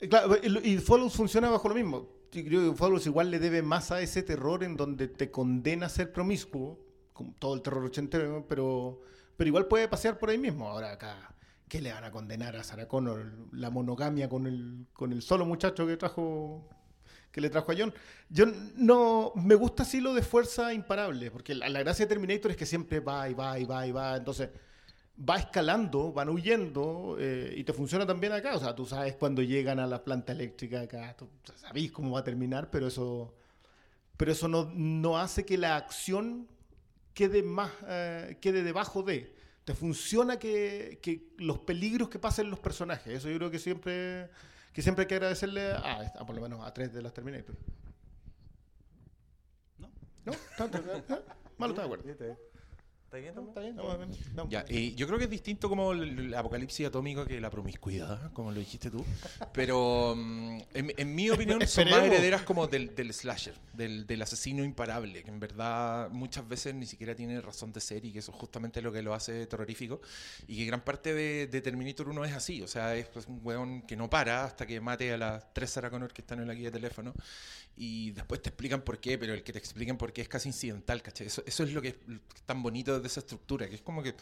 [0.00, 2.08] Eh, Claro, y y Follows funciona bajo lo mismo.
[2.42, 5.86] Yo creo que Follows igual le debe más a ese terror en donde te condena
[5.86, 6.78] a ser promiscuo,
[7.12, 9.00] como todo el terror ochentero, pero,
[9.36, 10.68] pero igual puede pasear por ahí mismo.
[10.68, 11.34] Ahora acá,
[11.68, 13.32] ¿qué le van a condenar a Sarah Connor?
[13.52, 16.68] La monogamia con el, con el solo muchacho que trajo
[17.32, 17.92] que le trajo a John.
[18.30, 18.46] Yo
[18.76, 22.56] no me gusta así lo de fuerza imparable, porque la, la gracia de Terminator es
[22.56, 24.48] que siempre va y va y va y va, entonces
[25.18, 28.54] va escalando, van huyendo eh, y te funciona también acá.
[28.56, 32.20] O sea, tú sabes cuando llegan a la planta eléctrica acá, tú sabes cómo va
[32.20, 33.34] a terminar, pero eso,
[34.16, 36.48] pero eso no, no hace que la acción
[37.14, 39.34] quede más, eh, quede debajo de.
[39.64, 43.12] Te funciona que, que los peligros que pasen los personajes.
[43.14, 44.28] Eso yo creo que siempre,
[44.72, 47.56] que siempre hay que agradecerle a, a por lo menos a tres de las Terminator.
[49.78, 49.88] ¿No?
[50.24, 50.32] ¿No?
[50.32, 51.22] ¿Está- está- está-
[51.58, 51.74] Malo,
[53.06, 53.48] está acuerdo.
[53.48, 53.76] ¿Está bien?
[53.76, 54.50] Está bien, estamos bien.
[54.50, 58.32] Ya, eh, yo creo que es distinto como el, el apocalipsis atómico que la promiscuidad,
[58.32, 59.04] como lo dijiste tú.
[59.52, 64.22] Pero mm, en, en mi opinión son más herederas como del, del slasher, del, del
[64.22, 68.18] asesino imparable, que en verdad muchas veces ni siquiera tiene razón de ser y que
[68.18, 70.00] eso es justamente lo que lo hace terrorífico.
[70.46, 73.40] Y que gran parte de, de Terminator 1 es así, o sea, es pues, un
[73.42, 76.48] weón que no para hasta que mate a las tres Sarah Connor que están en
[76.48, 77.14] la guía de teléfono.
[77.78, 80.48] Y después te explican por qué, pero el que te expliquen por qué es casi
[80.48, 81.26] incidental, ¿cachai?
[81.26, 81.96] Eso, eso es lo que es
[82.46, 84.14] tan bonito de esa estructura, que es como que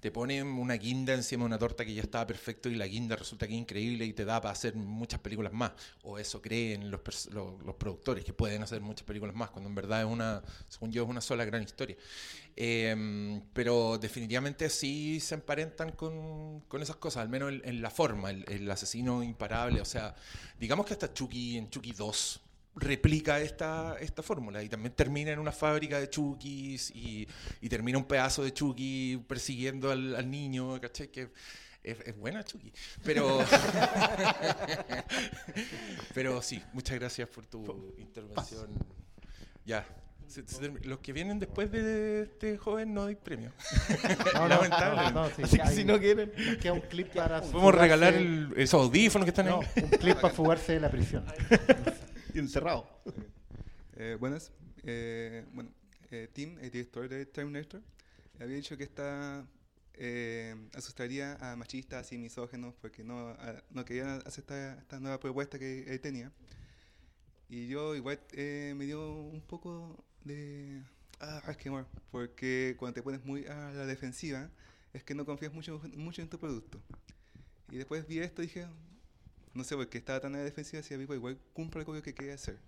[0.00, 3.16] te ponen una guinda encima de una torta que ya estaba perfecto y la guinda
[3.16, 5.72] resulta que es increíble y te da para hacer muchas películas más.
[6.02, 7.00] O eso creen los,
[7.32, 10.92] los, los productores, que pueden hacer muchas películas más, cuando en verdad es una, según
[10.92, 11.96] yo, es una sola gran historia.
[12.56, 18.30] Eh, pero definitivamente sí se emparentan con, con esas cosas, al menos en, la forma,
[18.30, 19.80] el, el asesino imparable.
[19.80, 20.14] O sea,
[20.60, 22.40] digamos que hasta Chucky en Chucky 2
[22.80, 27.26] replica esta, esta fórmula y también termina en una fábrica de Chukis y,
[27.60, 31.08] y termina un pedazo de Chucky persiguiendo al, al niño, ¿cachai?
[31.08, 31.30] Que
[31.82, 32.72] es, es buena Chucky.
[33.04, 33.38] Pero,
[36.14, 38.68] pero sí, muchas gracias por tu intervención.
[39.64, 39.86] Ya.
[40.26, 40.44] se-
[40.84, 43.52] los que vienen después de este joven no hay premio.
[44.34, 45.02] No, Lamentable.
[45.12, 46.32] no, no, sí, Así que hay- si no quieren.
[46.60, 49.54] queda un clip para Podemos regalar el- esos audífonos que están ahí.
[49.82, 51.24] un clip para fugarse de la prisión.
[52.34, 52.88] Encerrado.
[53.96, 54.52] Eh, buenas.
[54.84, 55.70] Eh, bueno,
[56.10, 57.82] eh, Tim, el director de Terminator,
[58.40, 59.46] había dicho que esta
[59.94, 63.36] eh, asustaría a machistas y misógenos porque no,
[63.70, 66.32] no querían aceptar esta nueva propuesta que él tenía.
[67.48, 70.82] Y yo igual eh, me dio un poco de
[71.20, 74.50] ah, resquemor, porque cuando te pones muy a la defensiva
[74.92, 76.80] es que no confías mucho, mucho en tu producto.
[77.70, 78.66] Y después vi esto y dije,
[79.54, 82.14] no sé por qué estaba tan a la defensiva si igual, igual cumple algo que
[82.14, 82.58] quería hacer.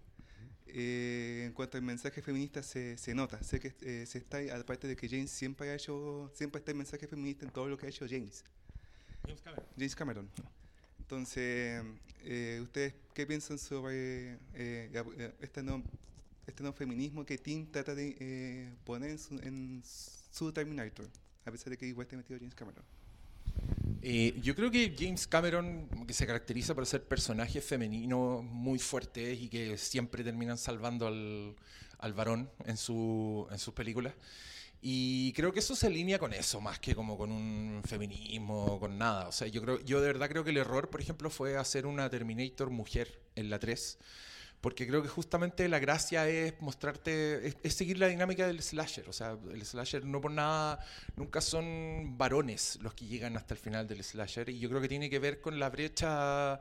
[0.67, 4.87] Eh, en cuanto al mensaje feminista se, se nota, sé que eh, se está, aparte
[4.87, 7.87] de que James siempre ha hecho, siempre está el mensaje feminista en todo lo que
[7.87, 8.45] ha hecho James.
[9.77, 10.29] James Cameron.
[11.11, 11.83] Entonces,
[12.23, 15.83] eh, ¿ustedes qué piensan sobre eh, este, nuevo,
[16.47, 21.09] este nuevo feminismo que Tim trata de eh, poner en su, en su Terminator?
[21.45, 22.85] A pesar de que igual está metido James Cameron.
[24.03, 29.39] Eh, yo creo que James Cameron que se caracteriza por ser personajes femeninos muy fuertes
[29.41, 31.55] y que siempre terminan salvando al,
[31.99, 34.15] al varón en, su, en sus películas.
[34.83, 38.97] Y creo que eso se alinea con eso, más que como con un feminismo, con
[38.97, 39.29] nada.
[39.29, 41.85] O sea, yo, creo, yo de verdad creo que el error, por ejemplo, fue hacer
[41.85, 43.99] una Terminator mujer en la 3.
[44.61, 49.09] Porque creo que justamente la gracia es mostrarte, es, es seguir la dinámica del slasher.
[49.09, 50.85] O sea, el slasher no por nada,
[51.17, 54.51] nunca son varones los que llegan hasta el final del slasher.
[54.51, 56.61] Y yo creo que tiene que ver con la brecha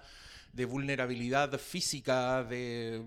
[0.53, 3.03] de vulnerabilidad física de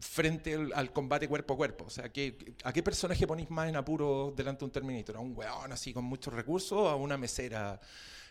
[0.00, 1.84] frente al, al combate cuerpo a cuerpo.
[1.86, 5.16] O sea, ¿qué, ¿a qué personaje ponéis más en apuro delante de un Terminator?
[5.16, 7.80] ¿A un weón así con muchos recursos o a una mesera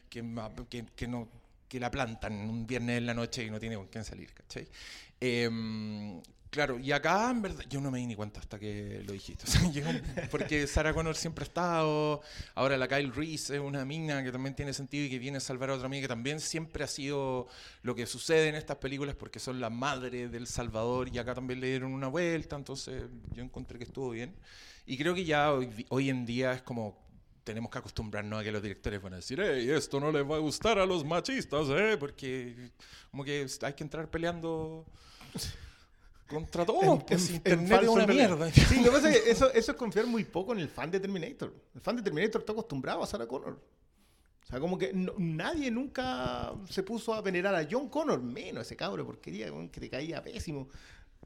[0.09, 0.23] que,
[0.69, 1.27] que, que no,
[1.73, 4.31] que la plantan un viernes en la noche y no tiene con quién salir?
[4.33, 4.67] ¿cachai?
[5.19, 9.13] Em, claro, y acá en verdad yo no me di ni cuenta hasta que lo
[9.13, 9.45] dijiste.
[9.47, 12.21] O sea, un- porque Sarah Connor siempre ha estado,
[12.55, 15.39] ahora la Kyle Reese es una mina que también tiene sentido y que viene a
[15.39, 17.47] salvar a otra amiga que también siempre ha sido
[17.81, 21.59] lo que sucede en estas películas porque son la madre del Salvador y acá también
[21.59, 23.03] le dieron una vuelta, entonces
[23.33, 24.35] yo encontré que estuvo bien.
[24.85, 27.01] Y creo que ya hoy, hoy en día es como
[27.43, 30.35] tenemos que acostumbrarnos a que los directores van a decir, hey, esto no les va
[30.37, 31.97] a gustar a los machistas, ¿eh?
[31.99, 32.71] Porque
[33.11, 34.85] como que hay que entrar peleando
[36.27, 38.51] contra todo, pues En- en internet es falso, una en mierda.
[38.51, 40.89] Sí, lo que pasa es que eso, eso es confiar muy poco en el fan
[40.89, 41.53] de Terminator.
[41.75, 43.59] El fan de Terminator está acostumbrado a Sarah Connor.
[44.43, 48.65] O sea, como que no- nadie nunca se puso a venerar a John Connor, menos
[48.65, 50.67] ese cabro, porquería, que te caía pésimo.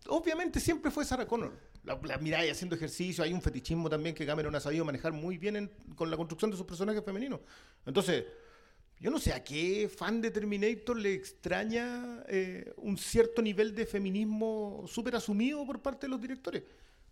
[0.07, 1.53] Obviamente siempre fue Sarah Connor.
[1.87, 5.37] La, la miráis haciendo ejercicio, hay un fetichismo también que Cameron ha sabido manejar muy
[5.37, 7.39] bien en- con la construcción de sus personajes femeninos.
[7.85, 8.25] Entonces,
[8.99, 13.85] yo no sé a qué fan de Terminator le extraña eh, un cierto nivel de
[13.85, 16.63] feminismo súper asumido por parte de los directores.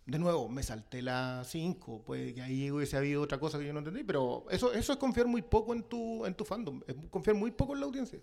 [0.04, 3.72] De nuevo, me salté la 5, puede que ahí hubiese habido otra cosa que yo
[3.72, 6.94] no entendí, pero eso, eso es confiar muy poco en tu, en tu fandom, es
[7.10, 8.20] confiar muy poco en la audiencia.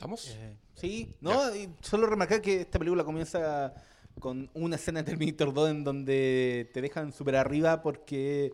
[0.00, 0.28] ¿Estamos?
[0.30, 3.74] Eh, sí, no, y solo remarcar que esta película comienza
[4.18, 8.50] con una escena de Terminator 2 en donde te dejan súper arriba porque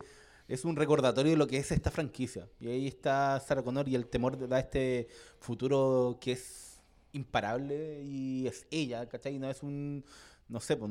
[0.49, 2.49] es un recordatorio de lo que es esta franquicia.
[2.59, 5.07] Y ahí está Sarah Connor y el temor de este
[5.39, 6.81] futuro que es
[7.13, 9.39] imparable y es ella, ¿cachai?
[9.39, 10.03] No es un,
[10.49, 10.89] no sé, pues,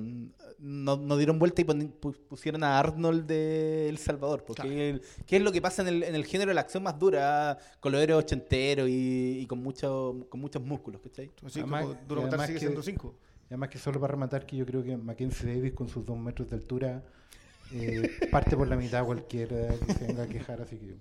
[0.59, 5.43] no, no dieron vuelta y pusieron a Arnold de El Salvador, porque el- ¿qué es
[5.43, 8.01] lo que pasa en el, en el género de la acción más dura, con los
[8.03, 11.31] héroes ochenteros y, y con, mucho, con muchos músculos, ¿cachai?
[11.45, 13.15] Así Además- Duro Matar sigue que- siendo 5.
[13.45, 16.19] Y además que solo para rematar que yo creo que Mackenzie Davis con sus dos
[16.19, 17.03] metros de altura
[17.73, 20.95] Eh, parte por la mitad cualquiera que se venga a quejar, así que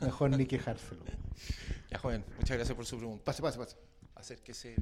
[0.00, 1.02] mejor ni quejárselo.
[1.90, 3.22] Ya, joven, muchas gracias por su pregunta.
[3.24, 3.76] Pase, pase, pase.
[4.14, 4.76] Acérquese.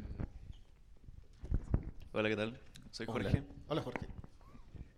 [2.12, 2.56] Hola, ¿qué tal?
[2.94, 3.06] Soy.
[3.06, 3.42] Jorge.
[3.66, 4.06] Hola, Jorge.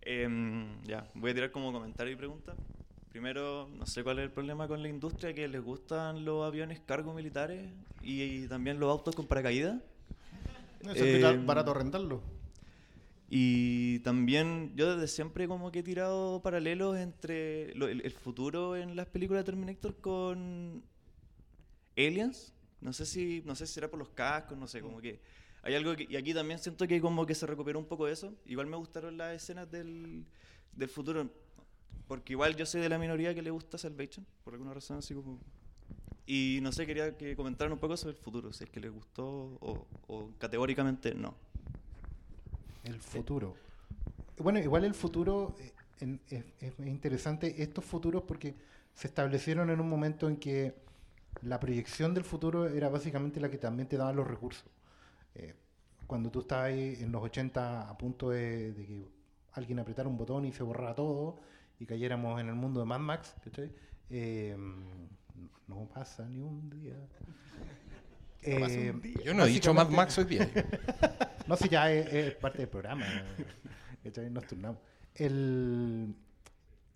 [0.01, 2.53] Em, ya, voy a tirar como comentario y pregunta.
[3.09, 6.79] Primero, no sé cuál es el problema con la industria, que les gustan los aviones
[6.79, 7.71] cargo militares
[8.03, 9.81] y, también los autos con paracaídas.
[10.81, 12.21] Eso es que está Eh, barato rentarlo.
[13.31, 18.75] Y también yo desde siempre como que he tirado paralelos entre lo- el, el futuro
[18.75, 20.83] en las películas de Terminator con
[21.97, 22.53] Aliens.
[22.79, 25.19] No sé si no sé si será por los cascos, no sé, como que
[25.63, 28.33] hay algo y aquí también siento que como que se recuperó un poco de eso.
[28.45, 30.25] Igual me gustaron las escenas del,
[30.73, 31.29] del futuro
[32.07, 35.13] porque igual yo soy de la minoría que le gusta Salvation por alguna razón así
[35.13, 35.39] como
[36.29, 38.91] y no sé, quería que comentaran un poco sobre el futuro, si es que les
[38.91, 41.33] gustó o, categóricamente no.
[42.83, 43.55] El futuro.
[44.37, 45.55] Bueno, igual el futuro
[46.01, 48.55] eh, es, es interesante estos futuros porque
[48.93, 50.75] se establecieron en un momento en que
[51.43, 54.65] la proyección del futuro era básicamente la que también te daban los recursos.
[55.37, 55.53] Eh,
[56.07, 59.05] cuando tú estabas ahí en los 80 a punto de, de que
[59.53, 61.39] alguien apretara un botón y se borrara todo
[61.79, 63.71] y cayéramos en el mundo de Mad Max, ¿cachai?
[64.09, 64.55] Eh,
[65.67, 66.95] no pasa ni un día.
[68.41, 70.49] Eh, Yo no he dicho Mad Max hoy día.
[71.47, 73.05] no, si ya es, es parte del programa.
[74.03, 74.29] ¿cachai?
[74.29, 74.79] Nos turnamos.
[75.13, 76.15] El,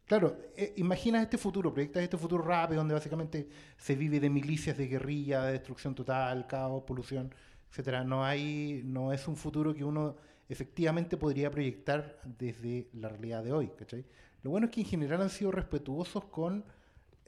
[0.06, 4.78] claro, eh, imaginas este futuro, proyectas este futuro rápido donde básicamente se vive de milicias
[4.78, 7.34] de guerrilla, de destrucción total, caos, polución,
[7.72, 8.04] etcétera.
[8.04, 10.16] No hay, no es un futuro que uno
[10.50, 13.72] efectivamente podría proyectar desde la realidad de hoy.
[13.78, 14.06] ¿cachai?
[14.44, 16.66] Lo bueno es que en general han sido respetuosos con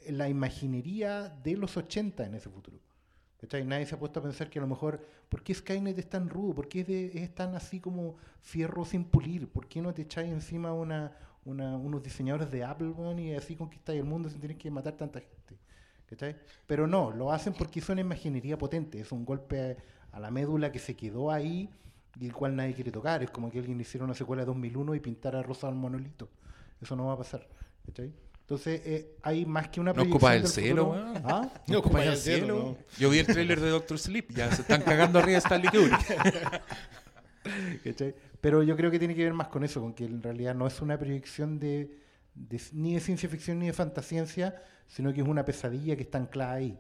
[0.09, 2.77] la imaginería de los 80 en ese futuro.
[3.39, 3.65] ¿Cachai?
[3.65, 6.29] Nadie se ha puesto a pensar que a lo mejor, ¿por qué Skynet es tan
[6.29, 6.55] rudo?
[6.55, 9.47] ¿Por qué es, es tan así como fierro sin pulir?
[9.49, 14.29] ¿Por qué no te echáis encima unos diseñadores de Apple y así conquistáis el mundo
[14.29, 15.57] sin tener que matar tanta gente?
[16.67, 19.77] Pero no, lo hacen porque es una imaginería potente, es un golpe
[20.19, 21.69] la médula que se quedó ahí
[22.19, 23.23] y el cual nadie quiere tocar.
[23.23, 26.29] Es como que alguien hiciera una secuela de 2001 y pintara rosa al monolito.
[26.81, 27.47] Eso no va a pasar.
[27.85, 28.11] ¿cachai?
[28.41, 30.93] Entonces, eh, hay más que una No proyección ocupa el del cielo.
[31.23, 31.49] ¿Ah?
[31.67, 32.77] No ocupa el cielo.
[32.99, 36.61] Yo vi el tráiler de Doctor Sleep, ya se están cagando arriba de Stanley Kubrick.
[38.41, 40.67] Pero yo creo que tiene que ver más con eso, con que en realidad no
[40.67, 41.97] es una proyección de,
[42.35, 46.17] de- ni de ciencia ficción ni de fantasciencia, sino que es una pesadilla que está
[46.17, 46.77] anclada ahí.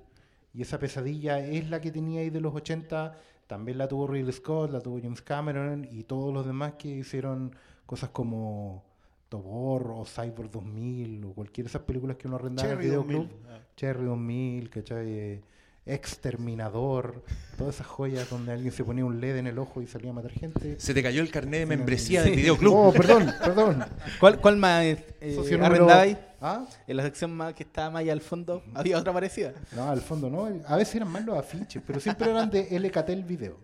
[0.53, 3.15] Y esa pesadilla es la que tenía ahí de los 80,
[3.47, 7.55] también la tuvo Ridley Scott, la tuvo James Cameron y todos los demás que hicieron
[7.85, 8.83] cosas como
[9.29, 13.27] Tobor o Cyber 2000 o cualquiera de esas películas que uno arrendaba en el videoclub.
[13.29, 13.59] 2000, ah.
[13.75, 15.41] Cherry 2000, ¿cachai?
[15.85, 17.23] Exterminador,
[17.57, 20.13] todas esas joyas donde alguien se ponía un LED en el ojo y salía a
[20.13, 20.79] matar gente.
[20.79, 22.29] Se te cayó el carnet de membresía Sí.
[22.29, 22.73] del videoclub.
[22.73, 23.83] Oh, perdón, perdón.
[24.19, 26.17] ¿Cuál, cuál más eh, arrendabais?
[26.45, 26.67] ¿Ah?
[26.87, 29.53] En la sección más que estaba más allá al fondo, había otra parecida.
[29.71, 30.45] No, al fondo no.
[30.67, 33.61] A veces eran más los afiches, pero siempre eran de LKTEL Video.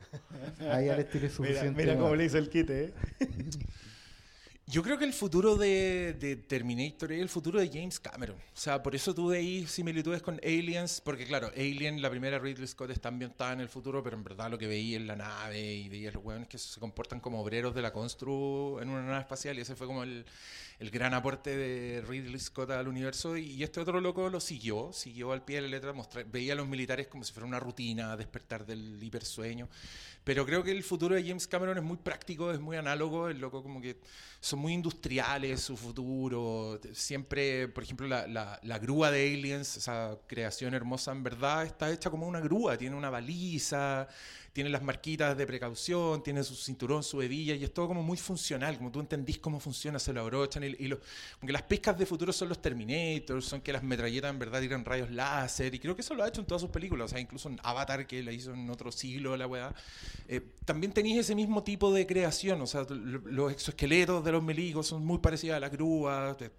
[0.71, 1.81] Ahí ya les tiré Mira, suficiente.
[1.81, 2.93] mira cómo le hizo el kit, ¿eh?
[4.65, 8.35] Yo creo que el futuro de, de Terminator es el futuro de James Cameron.
[8.37, 12.67] O sea, por eso tuve ahí similitudes con Aliens, porque claro, Alien, la primera Ridley
[12.67, 15.59] Scott está ambientada en el futuro, pero en verdad lo que veía en la nave
[15.73, 19.21] y veía los hueones que se comportan como obreros de la constru en una nave
[19.21, 20.23] espacial y ese fue como el,
[20.79, 25.33] el gran aporte de Ridley Scott al universo y, este otro loco lo siguió, siguió
[25.33, 28.15] al pie de la letra, mostra- veía a los militares como si fuera una rutina,
[28.15, 29.67] despertar del hipersueño.
[30.23, 33.39] Pero creo que el futuro de James Cameron es muy práctico, es muy análogo, el
[33.39, 33.99] loco como que
[34.39, 36.79] son muy industriales su futuro.
[36.93, 42.27] Siempre, por ejemplo, la grúa de Aliens, esa creación hermosa en verdad, está hecha como
[42.27, 44.07] una grúa, tiene una baliza,
[44.53, 48.17] tiene las marquitas de precaución, tiene su cinturón, su hebilla, y es todo como muy
[48.17, 51.63] funcional, como tú entendís cómo funciona, se lo abrochan, y, y lo- como que las
[51.63, 55.73] pescas de futuro son los Terminators, son que las metralletas en verdad tiran rayos láser,
[55.75, 57.59] y creo que eso lo ha hecho en todas sus películas, o sea, incluso en
[57.63, 59.73] Avatar, que la hizo en otro siglo, la weá.
[60.27, 64.43] Eh, también tenéis ese mismo tipo de creación, o sea, lo- los exoesqueletos de los
[64.43, 66.35] milicos son muy parecidos a la grúa.
[66.37, 66.51] te-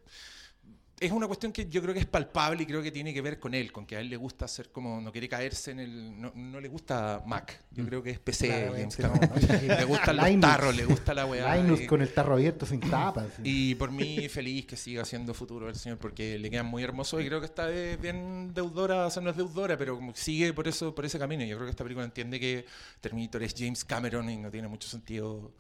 [1.01, 3.41] es una cuestión que yo creo que es palpable y creo que tiene que ver
[3.41, 6.21] con él, con que a él le gusta hacer como, no quiere caerse en el,
[6.21, 8.71] no, no le gusta Mac, yo creo que es PC,
[9.01, 9.15] no.
[9.63, 10.41] le gustan los Linux.
[10.43, 11.57] tarros, le gusta la weá.
[11.57, 13.23] Linux y- con el tarro abierto sin tapa.
[13.23, 13.41] así.
[13.45, 17.23] y por mí feliz que siga siendo futuro el señor porque le quedan muy hermosos
[17.23, 20.53] y creo que esta vez bien deudora, o sea, no es deudora, pero como sigue
[20.53, 21.43] por eso por ese camino.
[21.45, 22.67] Yo creo que esta película entiende que
[23.01, 25.55] Terminator es James Cameron y no tiene mucho sentido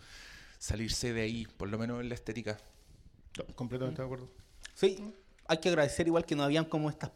[0.58, 2.58] salirse de ahí, por lo menos en la estética.
[3.54, 4.28] Completamente de acuerdo.
[4.74, 5.12] Sí,
[5.50, 7.10] hay que agradecer igual que no habían como estas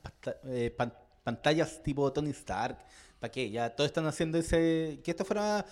[0.45, 2.79] eh, pan- pantallas tipo Tony Stark.
[3.21, 3.49] ¿Para qué?
[3.51, 5.01] Ya todos están haciendo ese.
[5.05, 5.65] Que esto fuera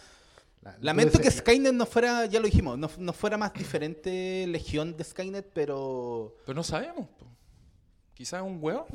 [0.62, 4.96] La- Lamento que Skynet no fuera, ya lo dijimos, no, no fuera más diferente Legión
[4.96, 6.36] de Skynet, pero...
[6.46, 7.08] Pero no sabemos.
[7.18, 7.26] po.
[8.14, 8.86] Quizás un huevo.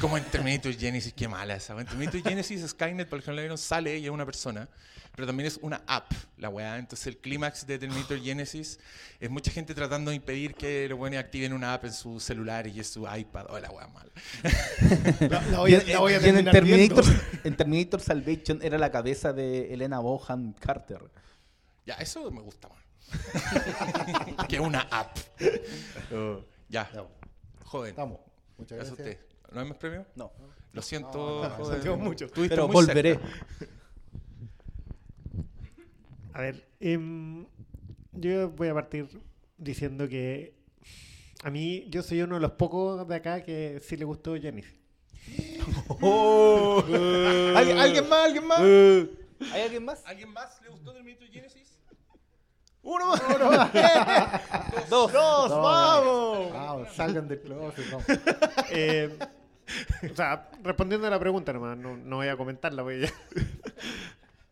[0.00, 1.78] Como en Terminator Genesis, qué mala esa.
[1.78, 4.68] En Terminator Genesis, Skynet, por ejemplo, no sale y es una persona,
[5.14, 6.78] pero también es una app, la weá.
[6.78, 8.78] Entonces, el clímax de Terminator Genesis
[9.18, 12.66] es mucha gente tratando de impedir que los buenos activen una app en su celular
[12.66, 13.46] y en su iPad.
[13.50, 14.10] Oh, la weá mala.
[15.28, 17.04] La, la voy a, la voy a Y en, Terminator,
[17.44, 21.10] en Terminator Salvation era la cabeza de Elena Bohan Carter.
[21.84, 22.80] Ya, eso me gusta más.
[24.48, 25.16] que una app.
[26.14, 26.88] Oh, ya,
[27.64, 27.90] joven.
[27.90, 28.20] Estamos.
[28.56, 29.20] Muchas Gracias a gracias.
[29.24, 29.52] usted.
[29.52, 30.06] ¿No hay más premio?
[30.14, 30.32] No.
[30.72, 32.00] Lo siento, No, no, joven.
[32.00, 32.28] Mucho.
[32.32, 33.14] Pero volveré.
[33.14, 33.79] cerca.
[36.40, 37.44] A ver, em,
[38.12, 39.06] yo voy a partir
[39.58, 40.54] diciendo que
[41.44, 44.72] a mí, yo soy uno de los pocos de acá que sí le gustó Genesis.
[47.56, 48.24] ¿Alguien, alguien más?
[48.24, 48.58] ¿Alguien más?
[48.58, 50.02] ¿Hay alguien más?
[50.06, 51.76] ¿Alguien más le gustó Terminator Genesis?
[52.84, 53.22] Uno más.
[53.36, 53.70] Uno más.
[54.88, 55.12] Dos.
[55.12, 56.52] Dos, No, vamos.
[56.54, 58.06] Vamos, salgan del closet, vamos.
[58.70, 59.14] Eh,
[60.10, 63.12] o sea, respondiendo a la pregunta nomás, no, no voy a comentarla porque ya-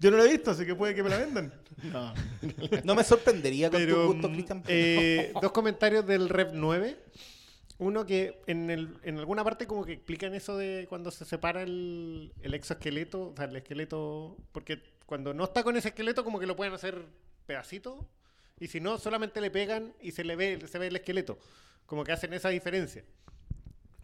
[0.00, 1.52] Yo no lo he visto, así que puede que me la vendan.
[1.82, 2.12] No.
[2.84, 4.62] No me sorprendería con tu Pero, gusto, mm, Cristian.
[4.66, 6.96] eh, dos comentarios del Rev 9.
[7.78, 11.62] Uno que en, el, en alguna parte como que explican eso de cuando se separa
[11.62, 16.40] el, el exoesqueleto, o sea, el esqueleto, porque cuando no está con ese esqueleto como
[16.40, 17.04] que lo pueden hacer
[17.46, 18.04] pedacitos
[18.58, 21.38] y si no solamente le pegan y se le ve se ve el esqueleto,
[21.86, 23.04] como que hacen esa diferencia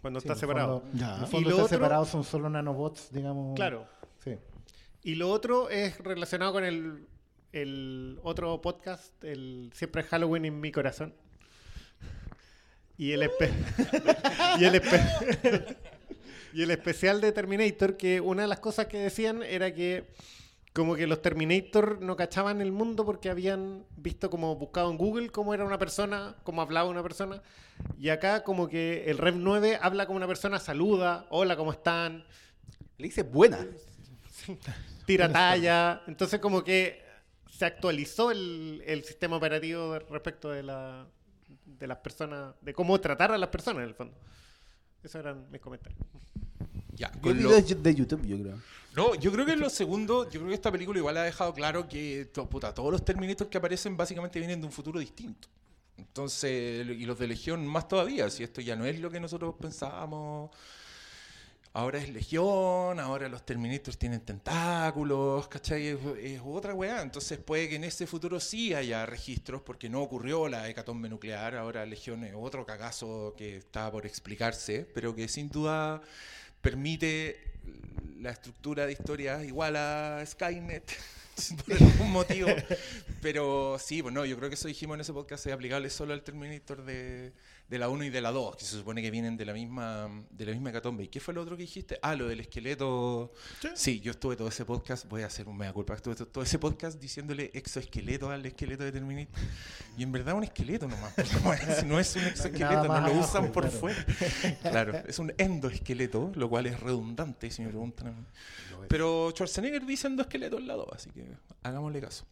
[0.01, 0.81] cuando Sí, está en separado.
[0.83, 1.17] fondo- Ya.
[1.17, 3.57] En el Y lo está otro- separado, son solo nanobots, digamos.
[3.57, 3.87] Claro.
[4.23, 4.37] Sí.
[5.05, 7.07] Y lo otro es relacionado con el,
[7.53, 11.15] el otro podcast, el Siempre es Halloween en mi corazón.
[12.97, 13.51] Y el, espe-
[14.61, 15.77] y, el espe-
[16.55, 20.07] y el especial de Terminator, que una de las cosas que decían era que
[20.73, 25.29] como que los Terminator no cachaban el mundo porque habían visto como buscado en Google
[25.31, 27.43] cómo era una persona, cómo hablaba una persona.
[27.99, 32.25] Y acá como que el Rev 9 habla como una persona, saluda, hola, ¿cómo están?
[32.97, 33.59] Le dice buena.
[35.07, 36.03] Tira talla.
[36.07, 37.03] Entonces, como que
[37.51, 41.07] se actualizó el, el sistema operativo respecto de, la,
[41.67, 44.15] de las personas, de cómo tratar a las personas en el fondo.
[45.03, 46.01] Esos eran mis comentarios.
[46.97, 48.59] Ya, con lo- de YouTube, yo creo.
[48.97, 51.53] No, yo creo que en lo segundo, yo creo que esta película igual ha dejado
[51.53, 55.49] claro que to- puta, todos los Terminators que aparecen básicamente vienen de un futuro distinto.
[55.97, 59.55] Entonces, y los de Legión más todavía, si esto ya no es lo que nosotros
[59.61, 60.51] pensábamos.
[61.77, 65.89] Ahora es Legión, ahora los Terminators tienen tentáculos, ¿cachai?
[65.89, 67.03] Es, es otra weá.
[67.03, 71.57] Entonces puede que en ese futuro sí haya registros, porque no ocurrió la hecatombe nuclear.
[71.57, 76.01] Ahora Legión es otro cagazo que está por explicarse, pero que sin duda
[76.61, 77.55] permite
[78.21, 80.93] la estructura de historia igual a Skynet
[81.67, 82.49] por algún motivo.
[83.21, 86.23] Pero sí, bueno, yo creo que eso dijimos en ese podcast es aplicable solo al
[86.23, 87.33] Terminator de,
[87.69, 90.09] de la 1 y de la 2, que se supone que vienen de la misma
[90.31, 91.05] de la misma hecatombe.
[91.05, 91.99] ¿Y qué fue lo otro que dijiste?
[92.03, 93.33] Ah, lo del esqueleto.
[93.75, 96.45] Sí, yo estuve todo ese podcast, voy a hacer un mea culpa, estuve to- todo
[96.45, 99.35] ese podcast diciéndole exoesqueleto al esqueleto de Terminator.
[99.97, 103.51] Y en verdad un esqueleto nomás, no es- no es un exoesqueleto, no lo usan
[103.51, 103.79] por claro.
[103.79, 104.07] fuera.
[104.63, 108.27] Claro, es un endoesqueleto, lo cual es redundante, si me preguntan.
[108.89, 111.25] Pero Schwarzenegger dice endoesqueleto al lado, así que
[111.63, 112.27] hagámosle caso.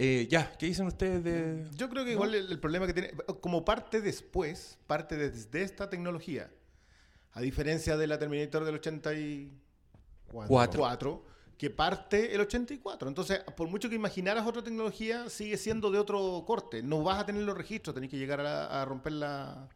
[0.00, 1.66] Eh, ya, ¿qué dicen ustedes de...?
[1.74, 5.90] Yo creo que igual el, el problema que tiene, como parte después, parte desde esta
[5.90, 6.52] tecnología,
[7.32, 11.24] a diferencia de la Terminator del 84, Cuatro.
[11.56, 13.08] que parte el 84.
[13.08, 16.80] Entonces, por mucho que imaginaras otra tecnología, sigue siendo de otro corte.
[16.80, 19.68] No vas a tener los registros, tenés que llegar a, a romper la,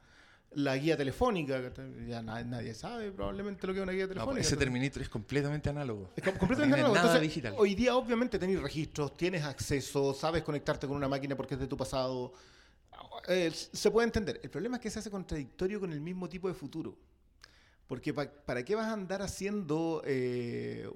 [0.54, 1.60] la guía telefónica.
[1.72, 4.40] que Ya na- nadie sabe probablemente lo que es una guía telefónica.
[4.40, 6.10] ese Terminator es completamente análogo.
[6.16, 6.94] es com- completamente nuevo.
[6.94, 7.54] nada Entonces, digital.
[7.58, 11.66] Hoy día, obviamente, tenéis registros, tienes acceso, sabes conectarte con una máquina porque es de
[11.66, 12.32] tu pasado.
[13.28, 14.40] Eh, se puede entender.
[14.42, 16.96] El problema es que se hace contradictorio con el mismo tipo de futuro.
[17.86, 20.88] Porque pa- ¿para qué vas a andar haciendo eh,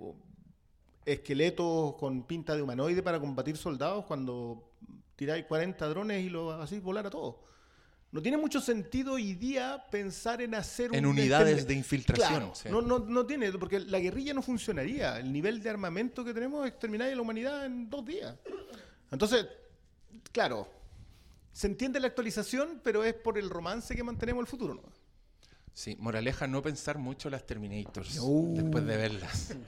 [1.04, 4.70] esqueletos con pinta de humanoide para combatir soldados cuando
[5.14, 7.36] tiráis 40 drones y lo hacéis volar a todos?
[8.16, 12.28] No tiene mucho sentido hoy día pensar en hacer En un unidades extermin- de infiltración.
[12.30, 12.68] Claro, sí.
[12.70, 15.18] no, no, no tiene, porque la guerrilla no funcionaría.
[15.18, 18.34] El nivel de armamento que tenemos exterminaría a la humanidad en dos días.
[19.10, 19.46] Entonces,
[20.32, 20.66] claro,
[21.52, 24.72] se entiende la actualización, pero es por el romance que mantenemos el futuro.
[24.72, 24.82] ¿no?
[25.74, 28.14] Sí, moraleja, no pensar mucho las Terminators
[28.54, 29.54] después de verlas.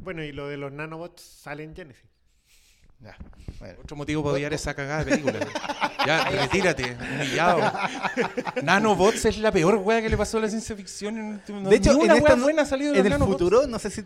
[0.00, 2.08] Bueno, y lo de los nanobots sale en Genesis.
[3.00, 3.16] Ya,
[3.60, 3.78] bueno.
[3.82, 5.46] Otro motivo para odiar esa cagada de película.
[6.06, 7.60] Ya, retírate, humillado.
[8.62, 11.42] Nanobots es la peor wea que le pasó a la ciencia ficción.
[11.48, 13.32] No, de hecho, en esta wea no- buena ha salido de en el nanobots.
[13.38, 14.04] futuro, no sé si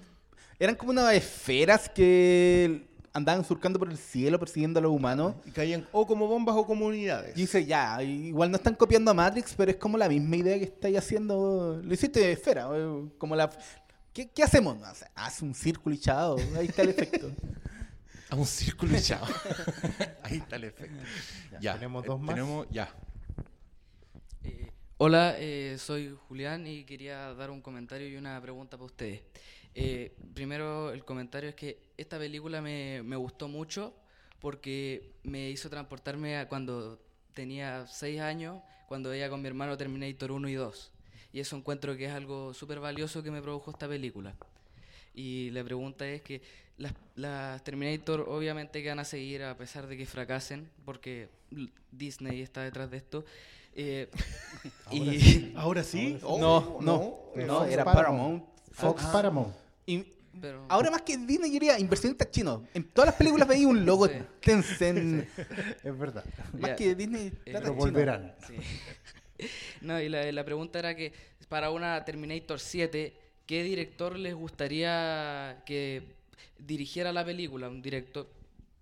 [0.58, 5.34] Eran como unas esferas que andaban surcando por el cielo persiguiendo a los humanos.
[5.44, 7.36] Y caían o como bombas o como unidades.
[7.36, 10.58] Y dice, ya, igual no están copiando a Matrix, pero es como la misma idea
[10.58, 11.80] que estáis haciendo.
[11.84, 13.50] Lo hiciste de esfera, eh, como la...
[14.12, 14.78] ¿Qué, qué hacemos?
[14.78, 17.30] No, o sea, haz un círculo y chao, ahí está el efecto.
[18.32, 19.26] A un círculo y chao.
[20.22, 21.04] Ahí está el efecto.
[21.60, 22.34] Ya, tenemos eh, dos más.
[22.34, 22.90] Tenemos, ya.
[24.42, 29.20] Eh, hola, eh, soy Julián y quería dar un comentario y una pregunta para ustedes.
[29.74, 33.94] Eh, primero, el comentario es que esta película me, me gustó mucho
[34.40, 37.02] porque me hizo transportarme a cuando
[37.34, 40.90] tenía 6 años, cuando veía con mi hermano Terminator 1 y 2.
[41.34, 44.34] Y eso encuentro que es algo súper valioso que me produjo esta película.
[45.14, 46.40] Y la pregunta es que
[46.82, 51.28] las, las Terminator obviamente que van a seguir a pesar de que fracasen, porque
[51.90, 53.24] Disney está detrás de esto.
[53.74, 54.08] Eh,
[54.90, 56.18] y, ¿Ahora sí?
[56.22, 58.44] Oh, no, no, no, era Paramount.
[58.72, 59.12] Fox Ah.
[59.12, 59.54] Paramount.
[59.86, 60.04] Y
[60.40, 62.62] pero, ahora más que Disney, yo diría inversionistas chinos.
[62.72, 64.14] En todas las películas veía un logo Sí.
[64.40, 65.28] Tencent.
[65.84, 66.24] Es verdad.
[66.58, 66.76] Más Ya.
[66.76, 68.34] que Disney, Eh, Pero volverán.
[68.46, 68.54] Sí.
[69.80, 71.12] No, y la, la pregunta era que
[71.48, 73.12] para una Terminator 7,
[73.44, 76.14] ¿qué director les gustaría que
[76.58, 77.68] dirigiera la película?
[77.68, 78.28] Un director,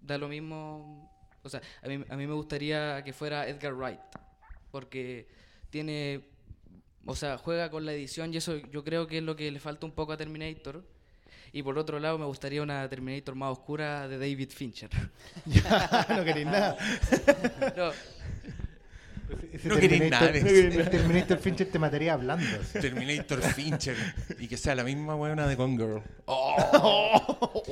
[0.01, 1.11] da lo mismo,
[1.43, 4.01] o sea, a mí, a mí me gustaría que fuera Edgar Wright,
[4.71, 5.27] porque
[5.71, 6.23] tiene,
[7.07, 9.61] o sea, juega con la edición y eso yo creo que es lo que le
[9.61, 10.85] falta un poco a Terminator.
[11.53, 14.91] Y por otro lado, me gustaría una Terminator más oscura de David Fincher.
[16.09, 16.77] no queréis nada.
[17.77, 17.91] No,
[19.53, 20.31] Ese No queréis nada.
[20.31, 22.47] El Terminator Fincher te mataría hablando.
[22.61, 22.81] así.
[22.81, 23.97] Terminator Fincher.
[24.39, 26.03] Y que sea la misma buena de Gone Girl.
[26.27, 27.63] Oh.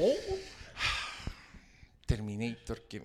[2.07, 3.03] Terminator, que.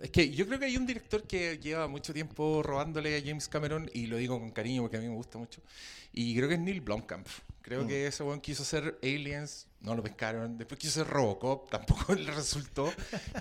[0.00, 3.48] Es que yo creo que hay un director que lleva mucho tiempo robándole a James
[3.48, 5.60] Cameron, y lo digo con cariño porque a mí me gusta mucho.
[6.12, 7.26] Y creo que es Neil Blomkamp.
[7.62, 10.58] Creo que ese weón quiso hacer Aliens, no lo pescaron.
[10.58, 12.92] Después quiso hacer Robocop, tampoco le resultó.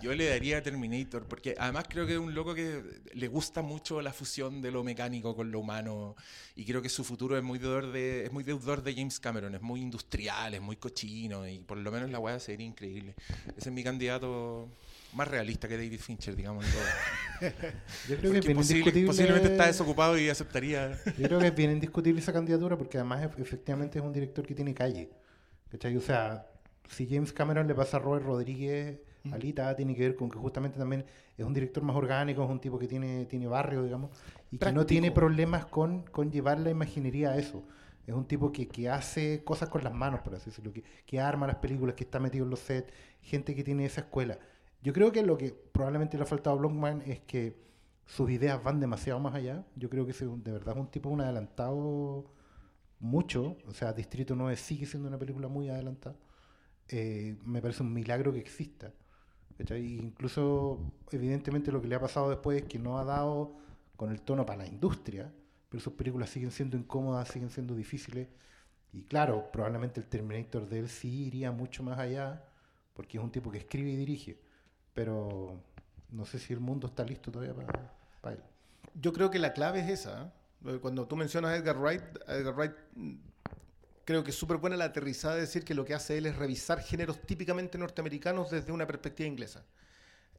[0.02, 2.82] Yo le daría Terminator, porque además creo que es un loco que
[3.14, 6.16] le gusta mucho la fusión de lo mecánico con lo humano.
[6.56, 9.56] Y creo que su futuro es muy deudor de, es muy deudor de James Cameron,
[9.56, 13.16] es muy industrial, es muy cochino, y por lo menos la weá sería increíble.
[13.58, 14.70] Ese es mi candidato
[15.14, 16.66] más realista que David Fincher, digamos.
[16.66, 16.70] Yo
[17.40, 19.08] creo que es Porque bien posible- indiscutible.
[19.08, 21.00] posiblemente está desocupado y aceptaría.
[21.18, 24.46] Yo creo que es bien indiscutible esa candidatura porque además ef- efectivamente es un director
[24.46, 25.10] que tiene calle.
[25.72, 25.96] ¿Cachai?
[25.98, 26.48] O sea,
[26.88, 29.00] si James Cameron le pasa a Robert Rodríguez,
[29.32, 31.06] Alita, tiene que ver con que justamente también
[31.38, 34.12] es un director más orgánico, es un tipo que tiene, tiene barrio, digamos,
[34.52, 37.64] y que no tiene problemas con, con llevar la imaginería a eso.
[38.08, 41.20] Es un tipo que, que hace cosas con las manos, por así decirlo, que, que
[41.20, 42.92] arma las películas, que está metido en los sets,
[43.22, 44.40] gente que tiene esa escuela.
[44.82, 47.56] Yo creo que lo que probablemente le ha faltado a Blomkamp es que
[48.06, 49.64] sus ideas van demasiado más allá.
[49.76, 52.26] Yo creo que es un- de verdad es un tipo un adelantado
[53.00, 53.58] mucho.
[53.68, 56.16] O sea, Distrito 9 sigue siendo una película muy adelantada.
[56.88, 58.92] Eh, me parece un milagro que exista.
[59.70, 60.80] Y Incluso,
[61.12, 63.58] evidentemente, lo que le ha pasado después es que no ha dado
[63.96, 65.32] con el tono para la industria,
[65.68, 68.30] pero sus películas siguen siendo incómodas, siguen siendo difíciles.
[68.94, 72.44] Y claro, probablemente el Terminator de él sí iría mucho más allá,
[72.94, 74.40] porque es un tipo que escribe y dirige.
[74.94, 75.62] Pero
[76.10, 78.44] no sé si el mundo está listo todavía para, para él.
[78.96, 80.34] Yo creo que la clave es esa.
[80.66, 80.80] ¿Eh?
[80.82, 83.16] Cuando tú mencionas a Edgar Wright, Edgar Wright mm,
[84.06, 86.36] creo que es súper buena la aterrizada de decir que lo que hace él es
[86.36, 89.64] revisar géneros típicamente norteamericanos desde una perspectiva inglesa.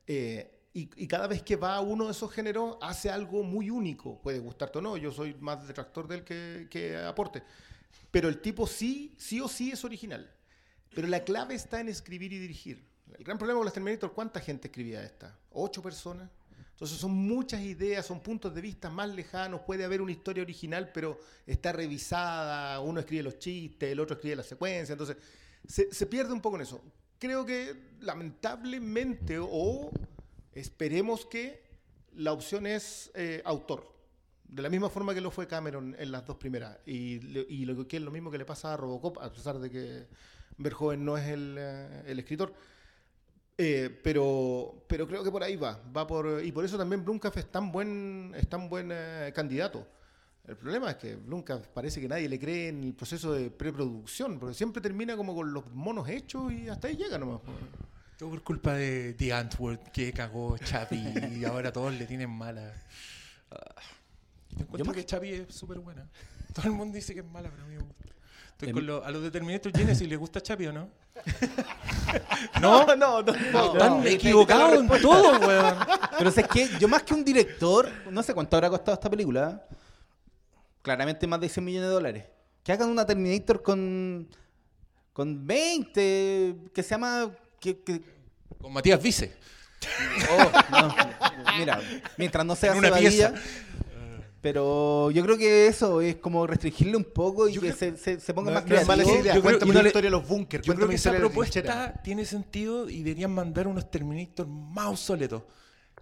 [0.06, 3.70] Eh, y, y cada vez que va a uno de esos géneros hace algo muy
[3.70, 4.20] único.
[4.20, 7.42] Puede gustarte o no, yo soy más detractor del que, que aporte.
[8.10, 10.32] Pero el tipo sí, sí o sí es original.
[10.94, 12.84] Pero la clave está en escribir y dirigir.
[13.16, 15.38] El gran problema con las Terminator, ¿cuánta gente escribía esta?
[15.50, 16.30] ¿Ocho personas?
[16.81, 20.91] Entonces son muchas ideas, son puntos de vista más lejanos, puede haber una historia original,
[20.95, 25.18] pero está revisada, uno escribe los chistes, el otro escribe la secuencia, entonces
[25.68, 26.81] se, se pierde un poco en eso.
[27.18, 29.91] Creo que lamentablemente, o
[30.55, 31.62] esperemos que
[32.14, 33.95] la opción es eh, autor,
[34.45, 37.20] de la misma forma que lo fue Cameron en las dos primeras, y,
[37.53, 40.07] y lo que es lo mismo que le pasa a Robocop, a pesar de que
[40.57, 42.55] Verhoeven no es el, eh, el escritor.
[43.62, 47.36] Eh, pero, pero creo que por ahí va, va por, y por eso también Blumkamp
[47.36, 49.86] es tan buen, es tan buen eh, candidato.
[50.48, 54.38] El problema es que Blumkamp parece que nadie le cree en el proceso de preproducción,
[54.38, 57.42] porque siempre termina como con los monos hechos y hasta ahí llega nomás.
[58.16, 62.72] Todo por culpa de The Antwoord que cagó Chapi y ahora todos le tienen mala.
[63.50, 63.74] Ah.
[64.52, 66.08] Yo encuentro más- que Chapi es súper buena.
[66.54, 68.04] Todo el mundo dice que es mala, pero a mí me gusta.
[68.61, 70.90] Estoy Em- con lo- a los de Terminator Genesis les gusta Chapi o no?
[72.61, 72.94] ¿No?
[72.94, 73.32] no, no.
[73.72, 75.76] Están equivocados en todo, weón.
[76.18, 79.64] Pero es que yo más que un director, no sé cuánto habrá costado esta película.
[80.82, 82.24] Claramente más de 100 millones de dólares.
[82.62, 84.28] Que hagan una Terminator con
[85.14, 87.30] con 20, que se llama...
[87.58, 88.02] Que, que-
[88.61, 89.34] Con Matías Vice.
[90.30, 90.94] oh, no,
[91.58, 91.80] mira,
[92.18, 93.34] mientras no sea cebadilla, pieza.
[94.41, 98.32] Pero yo creo que eso es como restringirle un poco y que se, se, se
[98.34, 99.11] ponga No- más no creativo.
[99.20, 99.34] idea.
[99.34, 100.66] Yo creo- Cuéntame no la le- historia de los búnkers.
[100.66, 105.43] Yo creo que esa propuesta tiene sentido y deberían mandar unos Terminator más obsoletos.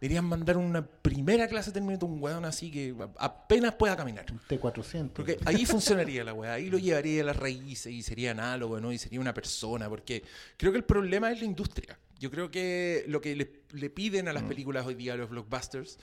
[0.00, 4.26] Deberían mandar una primera clase de Terminator, un weón así que apenas pueda caminar.
[4.48, 5.10] T400.
[5.12, 8.92] Porque ahí funcionaría la weá, ahí lo llevaría a las raíces y sería análogo, ¿no?
[8.92, 10.22] Y sería una persona, porque
[10.56, 11.98] creo que el problema es la industria.
[12.20, 15.30] Yo creo que lo que le, le piden a las películas hoy día, a los
[15.30, 15.98] blockbusters,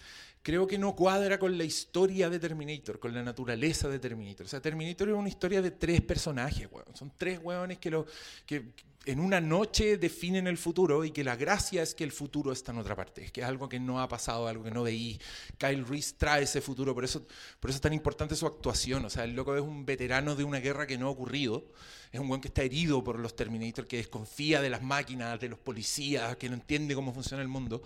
[0.45, 4.45] creo que no cuadra con la historia de Terminator, con la naturaleza de Terminator.
[4.45, 6.85] O sea, Terminator es una historia de tres personajes, weón.
[6.95, 8.05] Son tres weones que, lo,
[8.45, 8.65] que
[9.05, 12.71] en una noche definen el futuro y que la gracia es que el futuro está
[12.71, 13.23] en otra parte.
[13.23, 15.19] Es que es algo que no ha pasado, algo que no veí.
[15.57, 17.25] Kyle Reese trae ese futuro, por eso,
[17.59, 19.05] por eso es tan importante su actuación.
[19.05, 21.65] O sea, el loco es un veterano de una guerra que no ha ocurrido.
[22.11, 25.49] Es un buen que está herido por los Terminator, que desconfía de las máquinas, de
[25.49, 27.81] los policías, que no entiende cómo funciona el mundo.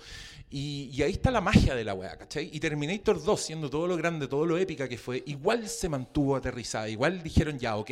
[0.52, 2.50] Y, y ahí está la magia de la weá, ¿cachai?
[2.54, 6.36] Y Terminator 2, siendo todo lo grande, todo lo épica que fue, igual se mantuvo
[6.36, 6.88] aterrizada.
[6.90, 7.92] Igual dijeron, ya, ok,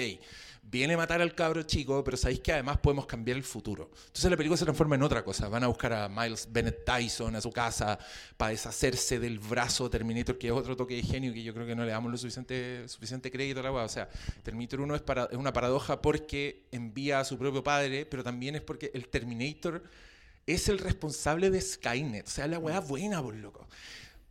[0.69, 3.89] viene a matar al cabro chico, pero sabéis que además podemos cambiar el futuro.
[4.07, 5.47] Entonces la película se transforma en otra cosa.
[5.47, 7.97] Van a buscar a Miles Bennett Tyson a su casa
[8.35, 11.75] para deshacerse del brazo Terminator, que es otro toque de genio que yo creo que
[11.75, 13.83] no le damos lo suficiente, suficiente crédito a la weá.
[13.85, 14.09] O sea,
[14.43, 18.55] Terminator 1 es, para, es una paradoja porque envía a su propio padre, pero también
[18.55, 19.83] es porque el Terminator
[20.45, 22.27] es el responsable de Skynet.
[22.27, 23.67] O sea, la weá buena, por loco.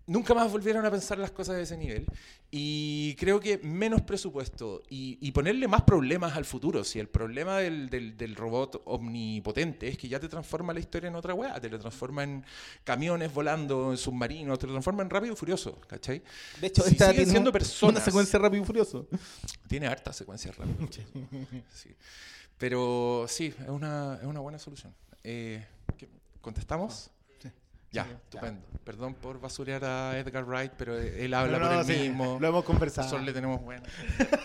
[0.06, 2.06] Nunca más volvieron a pensar las cosas de ese nivel.
[2.50, 6.84] Y creo que menos presupuesto y, y ponerle más problemas al futuro.
[6.84, 11.08] Si el problema del, del- del robot omnipotente es que ya te transforma la historia
[11.08, 12.44] en otra weá, te lo transforma en
[12.84, 16.22] camiones volando, en submarinos, te lo transforma en rápido y furioso, ¿cachai?
[16.60, 17.96] De hecho, Si esta tiene siendo personas.
[17.96, 19.08] una secuencia rápido y furioso.
[19.68, 21.00] Tiene hartas secuencias rápidas.
[21.74, 21.90] Sí.
[22.58, 24.94] Pero sí, es una, es una buena solución.
[25.24, 25.66] Eh,
[25.98, 26.08] ¿qué-
[26.40, 27.10] ¿Contestamos?
[27.96, 28.62] Ya, estupendo.
[28.84, 32.38] Perdón por basurear a Edgar Wright, pero él habla No, no, por él sí, mismo.
[32.40, 33.06] lo hemos conversado.
[33.06, 33.82] Nosotros le tenemos bueno.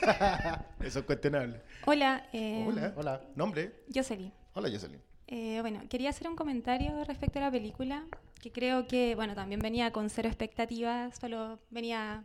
[0.79, 1.61] Eso es cuestionable.
[1.85, 3.21] Hola, eh, Hola, hola.
[3.35, 3.83] ¿Nombre?
[3.93, 4.31] Jocelyn.
[4.53, 4.99] Hola, Jocelyn.
[5.27, 8.03] Eh, bueno, quería hacer un comentario respecto a la película,
[8.41, 12.23] que creo que, bueno, también venía con cero expectativas, solo venía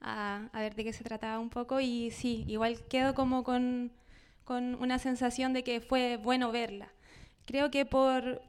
[0.00, 3.90] a, a ver de qué se trataba un poco y sí, igual quedo como con,
[4.44, 6.88] con una sensación de que fue bueno verla.
[7.46, 8.40] Creo que por,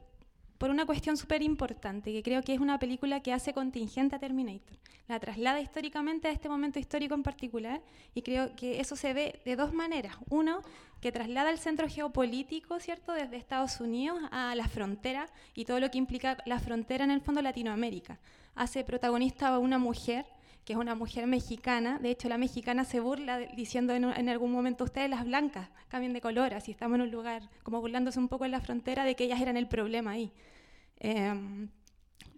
[0.58, 4.18] por una cuestión súper importante, que creo que es una película que hace contingente a
[4.18, 4.76] Terminator.
[5.08, 7.80] La traslada históricamente a este momento histórico en particular
[8.14, 10.16] y creo que eso se ve de dos maneras.
[10.30, 10.62] Uno,
[11.00, 15.90] que traslada el centro geopolítico, ¿cierto?, desde Estados Unidos a la frontera y todo lo
[15.90, 18.18] que implica la frontera en el fondo Latinoamérica.
[18.54, 20.26] Hace protagonista a una mujer
[20.66, 21.98] que es una mujer mexicana.
[22.00, 26.12] De hecho, la mexicana se burla diciendo en, en algún momento, ustedes las blancas cambien
[26.12, 29.14] de color, así estamos en un lugar, como burlándose un poco en la frontera de
[29.14, 30.32] que ellas eran el problema ahí.
[30.98, 31.68] Em,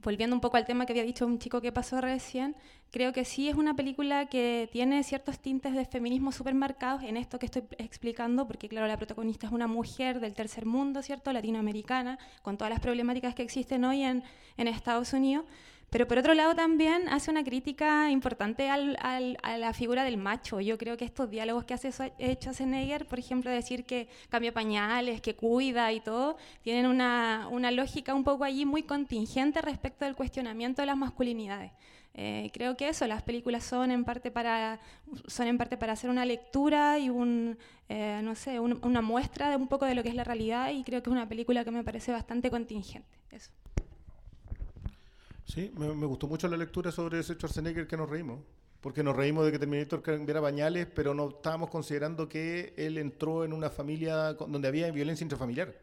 [0.02, 2.54] volviendo un poco al tema que había dicho un chico que pasó recién,
[2.90, 7.16] creo que sí es una película que tiene ciertos tintes de feminismo súper marcados en
[7.16, 11.32] esto que estoy explicando, porque claro, la protagonista es una mujer del tercer mundo, ¿cierto?
[11.32, 14.22] Latinoamericana, con todas las problemáticas que existen hoy en,
[14.58, 15.46] en Estados Unidos.
[15.90, 20.18] Pero por otro lado también hace una crítica importante al- al- a la figura del
[20.18, 20.60] macho.
[20.60, 25.20] Yo creo que estos diálogos que hace eh, Schwarzenegger, por ejemplo, decir que cambia pañales,
[25.22, 30.82] que cuida y todo, tienen una, lógica un poco allí muy contingente respecto del cuestionamiento
[30.82, 31.72] de las masculinidades.
[32.14, 34.80] Eh, creo que eso, las películas son en parte para,
[35.26, 37.56] son en parte para hacer una lectura y un,
[37.88, 40.70] eh, no sé, un- una muestra de un poco de lo que es la realidad
[40.70, 43.08] y creo que es una película que me parece bastante contingente.
[43.30, 43.50] Eso.
[45.48, 48.40] Sí, me, me gustó mucho la lectura sobre ese Schwarzenegger que nos reímos.
[48.80, 53.44] Porque nos reímos de que Terminator cambiara pañales, pero no estábamos considerando que él entró
[53.44, 55.74] en una familia con- donde había violencia intrafamiliar.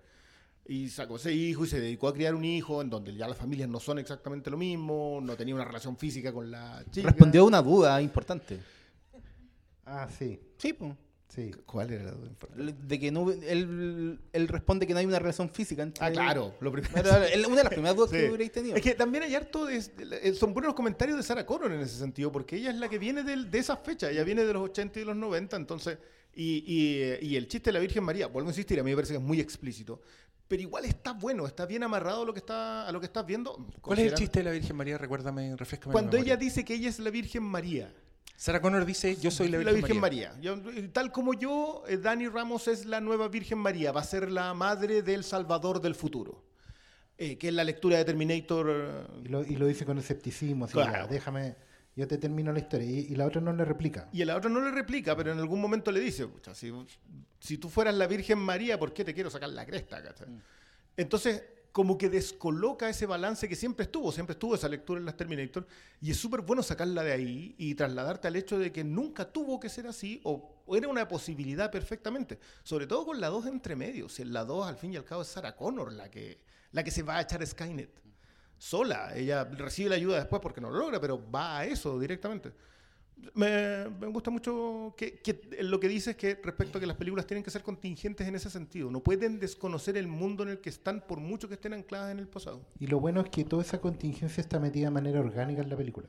[0.68, 3.38] Y sacó ese hijo y se dedicó a criar un hijo en donde ya las
[3.38, 7.09] familias no son exactamente lo mismo, no tenía una relación física con la chica.
[7.09, 8.59] Respondió a una duda importante.
[9.86, 10.39] Ah, sí.
[10.57, 10.93] Sí, pues.
[11.28, 11.52] Sí.
[11.66, 12.32] ¿Cuál era la duda?
[12.88, 16.56] De que no, él, él responde que no hay una relación física entre Ah, claro,
[16.62, 16.94] lo primero.
[16.98, 17.20] Una
[17.58, 18.18] de las primeras dudas Sí.
[18.18, 18.76] que hubierais tenido.
[18.76, 21.82] Es que también hay harto de, eh, son buenos los comentarios de Sarah Connor en
[21.82, 24.54] ese sentido, porque ella es la que viene del- de esas fechas, ella viene de
[24.54, 25.98] los 80 y de los 90, entonces,
[26.34, 28.92] y, y, eh, y el chiste de la Virgen María, vuelvo a insistir, a mí
[28.92, 30.02] me parece que es muy explícito,
[30.48, 33.26] pero igual está bueno, está bien amarrado a lo que, está, a lo que estás
[33.26, 33.66] viendo.
[33.82, 34.98] ¿Cuál es el chiste de la Virgen María?
[34.98, 35.92] Recuérdame, refrescame.
[35.92, 37.92] Cuando ella dice que ella es la Virgen María.
[38.38, 40.36] Sarah Connor dice, yo soy la Virgen, María.
[40.42, 40.58] Yo-
[40.92, 44.54] tal como yo, eh, Dani Ramos es la nueva Virgen María, va a ser la
[44.54, 46.44] madre del Salvador del futuro.
[47.18, 48.68] Eh, que es la lectura de Terminator.
[48.70, 50.92] eh, Y lo, y lo dice con escepticismo, así, Claro.
[50.92, 51.56] ya, déjame,
[51.98, 52.86] Ya te termina la historia.
[52.90, 54.10] Y, y la otra no le replica.
[54.12, 56.70] Y la otra no le replica, pero en algún momento le dice, "Pucha, si,
[57.40, 60.04] si tú fueras la Virgen María, ¿por qué te quiero sacar la cresta?
[60.04, 60.28] ¿cachai?
[60.98, 61.42] Entonces,
[61.76, 65.68] como que descoloca ese balance que siempre estuvo, siempre estuvo esa lectura en las Terminator,
[66.00, 69.60] y es súper bueno sacarla de ahí y trasladarte al hecho de que nunca tuvo
[69.60, 74.22] que ser así, o, era una posibilidad perfectamente, sobre todo con la 2 entre medios.
[74.22, 76.40] En la 2, al fin y al cabo, es Sarah Connor la que,
[76.72, 77.92] la que se va a echar a Skynet
[78.58, 79.14] sola.
[79.14, 82.54] Ella recibe la ayuda después porque no lo logra, pero va a eso directamente.
[83.34, 87.43] Me, gusta mucho que, que lo que dices que respecto a que las películas tienen
[87.43, 88.91] que ser contingentes en ese sentido.
[88.91, 92.20] No pueden desconocer el mundo en el que están por mucho que estén ancladas en
[92.20, 92.61] el pasado.
[92.80, 95.78] Y lo bueno es que toda esa contingencia está metida de manera orgánica en la
[95.78, 96.07] película.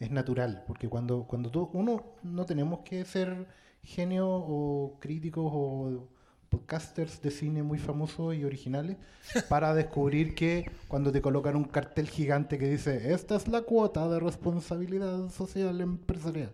[0.00, 3.46] Es natural, porque cuando, cuando tú, uno no tenemos que ser
[3.82, 6.08] genios o críticos o
[6.54, 8.96] podcasters de cine muy famosos y originales
[9.48, 14.08] para descubrir que cuando te colocan un cartel gigante que dice esta es la cuota
[14.08, 16.52] de responsabilidad social empresarial.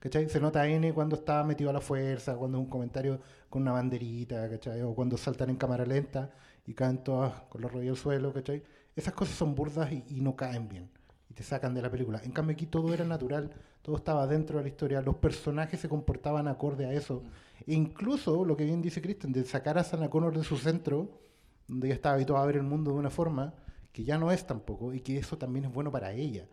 [0.00, 0.28] ¿Cachai?
[0.28, 3.72] Se nota N cuando está metido a la fuerza, cuando es un comentario con una
[3.72, 4.82] banderita, ¿cachai?
[4.82, 6.30] O cuando saltan en cámara lenta
[6.66, 8.62] y caen todas con los rodillas al suelo, ¿cachai?
[8.94, 10.88] Esas cosas son burdas y, y no caen bien.
[11.28, 12.20] Y te sacan de la película.
[12.22, 13.50] En cambio aquí todo era natural,
[13.82, 17.22] todo estaba dentro de la historia, los personajes se comportaban acorde a eso.
[17.66, 21.20] Incluso, lo que bien dice Kristen, de sacar a Sana Connor de su centro,
[21.66, 23.54] donde ella estaba habituada a ver el mundo de una forma,
[23.92, 26.48] que ya no es tampoco, y que eso también es bueno para ella.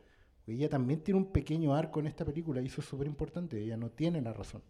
[0.48, 3.78] Ella también tiene un pequeño arco en esta película, y eso es súper importante, ella
[3.78, 4.62] no tiene la razón.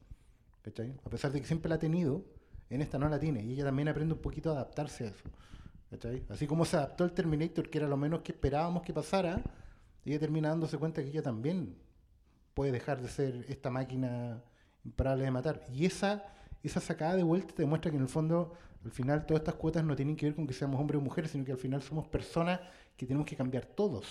[1.06, 2.26] A pesar de que siempre la ha tenido,
[2.70, 5.30] en esta no la tiene, y ella también aprende un poquito a adaptarse a eso.
[6.30, 9.42] Así como se adaptó el Terminator, que era lo menos que esperábamos que pasara,
[10.04, 11.76] ella termina dándose cuenta que ella también
[12.54, 14.44] puede dejar de ser esta máquina
[14.86, 15.66] imparable de matar.
[15.74, 16.24] Y esa,
[16.64, 19.84] esa sacada de vuelta te demuestra que en el fondo, al final, todas estas cuotas
[19.84, 22.08] no tienen que ver con que seamos hombres o mujeres, sino que al final somos
[22.08, 22.60] personas
[22.96, 24.06] que tenemos que cambiar todos.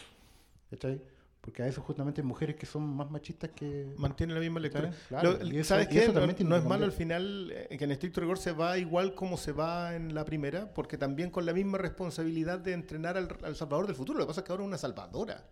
[0.70, 1.00] ¿cachai?
[1.40, 3.92] Porque a veces justamente mujeres que son más machistas que...
[3.98, 4.90] Mantiene la misma lectura.
[5.08, 5.98] Claro, Lo- y eso- ¿Sabes y qué?
[6.04, 9.14] eso No, también es malo al final eh, que en estricto rigor se va igual
[9.14, 13.28] como se va en la primera, porque también con la misma responsabilidad de entrenar al,
[13.44, 14.18] al Salvador del futuro.
[14.18, 15.44] Lo que pasa es que ahora es una salvadora.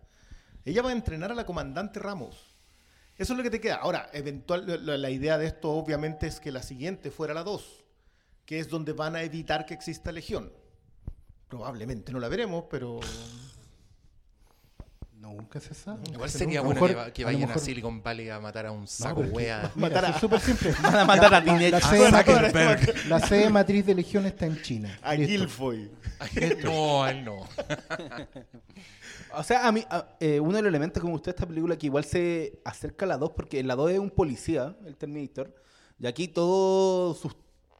[0.65, 2.52] Ella va a entrenar a la comandante Ramos.
[3.17, 3.75] Eso es lo que te queda.
[3.75, 7.83] Ahora, eventual, la, la idea de esto obviamente es que la siguiente fuera la 2,
[8.45, 10.51] que es donde van a evitar que exista legión.
[11.47, 12.99] Probablemente no la veremos, pero...
[15.23, 16.01] Nunca se sabe.
[16.11, 16.79] Igual Se sería nunca.
[16.79, 19.21] Bueno mejor- que, que vayan a mejor- Silicon Valley a matar a un No, saco
[19.21, 19.71] que- wea.
[19.75, 20.73] mira, es súper simple.
[20.81, 23.07] Van a matar La- a la- Teenage- la a sede matriz- Zuckerberg.
[23.07, 24.99] La sede matriz de Legión está en China.
[25.01, 25.31] A Listo.
[25.31, 25.91] Guilfoyle.
[26.63, 27.47] no, él no.
[29.35, 31.47] O sea, a mí, a- eh, uno de los elementos que me gustó de esta
[31.47, 34.75] película que igual se acerca a la 2, porque en la 2 es un policía,
[34.85, 35.53] el Terminator,
[35.99, 37.33] y aquí todos sus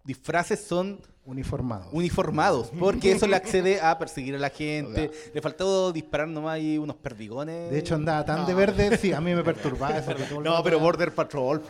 [0.03, 1.87] disfraces son Uniformados.
[1.93, 5.09] uniformados, porque eso le accede a perseguir a la gente.
[5.33, 7.71] Le faltó disparar nomás ahí unos perdigones.
[7.71, 10.13] De hecho, andaba tan de verde, sí, a mí me perturbaba eso.
[10.41, 11.61] No, pero Border Patrol.
[11.61, 11.67] po.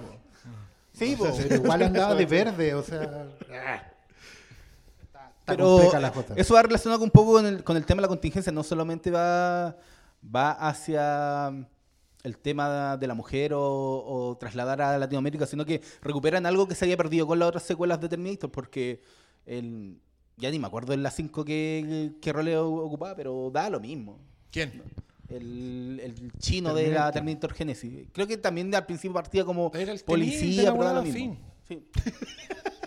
[0.91, 3.27] sí, o sea, igual andaba de verde, o sea.
[5.03, 5.81] Está pero
[6.37, 8.51] eso va relacionado un poco con el, con el tema de la contingencia.
[8.51, 9.75] No solamente va,
[10.33, 11.51] va hacia
[12.23, 16.75] el tema de la mujer o, o trasladar a Latinoamérica, sino que recuperan algo que
[16.75, 19.01] se había perdido con las otras secuelas de Terminator, porque
[19.45, 19.99] el,
[20.37, 24.19] ya ni me acuerdo en las 5 que, que rol ocupaba, pero da lo mismo.
[24.51, 24.81] ¿Quién?
[25.29, 27.53] El, el chino de la Terminator.
[27.53, 28.07] Genesis.
[28.13, 31.01] Creo que también al principio partía como Era el teniente, policía, la pero da lo
[31.03, 31.17] mismo.
[31.19, 31.37] fin.
[31.67, 31.87] Sí.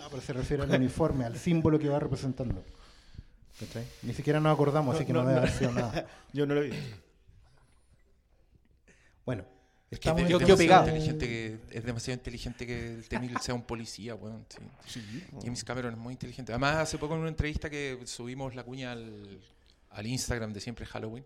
[0.01, 2.63] No, pero se refiere al uniforme, al símbolo que va representando.
[3.59, 3.83] ¿Cachai?
[4.03, 6.07] Ni siquiera nos acordamos, así que no, No, debe haber sido nada.
[6.33, 6.69] Yo no lo vi.
[9.27, 9.45] Bueno,
[9.91, 10.87] Es que estamos yo demasiado pegado.
[10.87, 14.43] inteligente que, es demasiado inteligente que el T-1000 sea un policía, weón.
[14.87, 15.01] sí.
[15.43, 16.51] James Cameron es muy inteligente.
[16.53, 19.39] Además, hace poco en una entrevista que subimos la cuña al,
[19.91, 21.25] al Instagram de Siempre Halloween,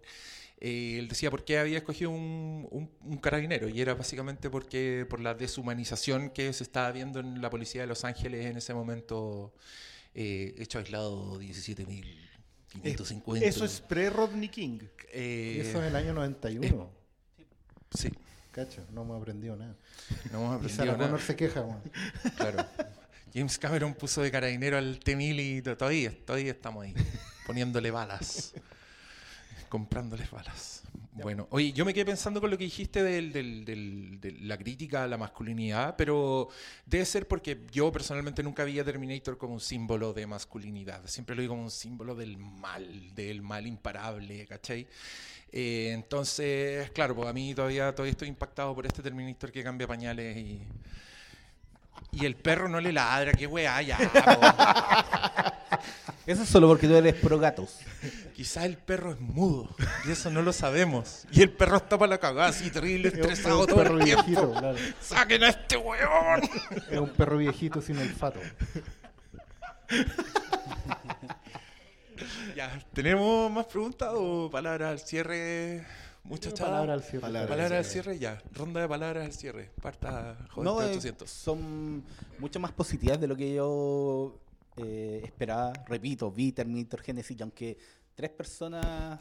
[0.60, 3.68] eh, él decía por qué había escogido un, un- un carabinero.
[3.70, 7.88] Y era básicamente porque por la deshumanización que se estaba viendo en la policía de
[7.88, 9.54] Los Ángeles en ese momento,
[10.14, 13.42] eh, hecho aislado 17.550.
[13.44, 14.80] Eso es pre-Rodney King.
[15.14, 17.01] Eh, Eso es el año 91.
[17.96, 18.10] Sí,
[18.52, 19.76] Cacho, no hemos aprendido nada.
[20.32, 21.20] no hemos Y aprendido Sarah nada.
[21.20, 21.82] Se queja, weón.
[22.36, 22.66] Claro.
[23.34, 26.94] James Cameron puso de carabinero al T-1000 y to- todavía, todavía estamos ahí,
[27.48, 28.54] poniéndole balas,
[29.72, 30.84] comprándoles balas.
[31.14, 34.58] Bueno, oye, yo me quedé pensando con lo que dijiste del- del- del- de la
[34.58, 36.50] crítica a la masculinidad, pero
[36.86, 41.36] debe ser porque yo personalmente nunca vi a Terminator como un símbolo de masculinidad, siempre
[41.36, 44.88] lo vi como un símbolo del mal, del mal imparable, ¿cachai?
[45.52, 49.88] Eh, entonces, claro, pues a mí todavía, todavía estoy impactado por este Terminator que cambia
[49.88, 50.62] pañales y...
[52.14, 53.98] Y el perro no le ladra, qué weá, ya.
[56.28, 57.80] Eso es solo porque tú eres pro gatos.
[58.36, 59.70] Quizá el perro es mudo
[60.08, 61.26] y eso no lo sabemos.
[61.32, 63.98] Y el perro está para la cagada, así terrible, Es es estresado un todo perro
[63.98, 64.24] el tiempo.
[64.26, 64.78] viejito, claro.
[65.02, 66.42] ¡Saquen a este weón!
[66.92, 68.40] Es un perro viejito sin olfato.
[72.56, 75.86] Ya, ¿tenemos más preguntas o palabras al cierre?
[76.24, 76.70] Muchachada.
[76.72, 77.22] Palabra al cierre.
[77.22, 78.42] Palabras, Palabras al al cierre, ya.
[78.54, 79.72] Ronda de palabras al cierre.
[79.82, 81.30] Parta, joven No, eh, 800.
[81.30, 82.04] son
[82.38, 84.38] mucho más positivas de lo que yo
[84.78, 85.74] eh, esperaba.
[85.88, 87.78] Repito, vi Terminator Genesis y aunque
[88.16, 89.18] tres personas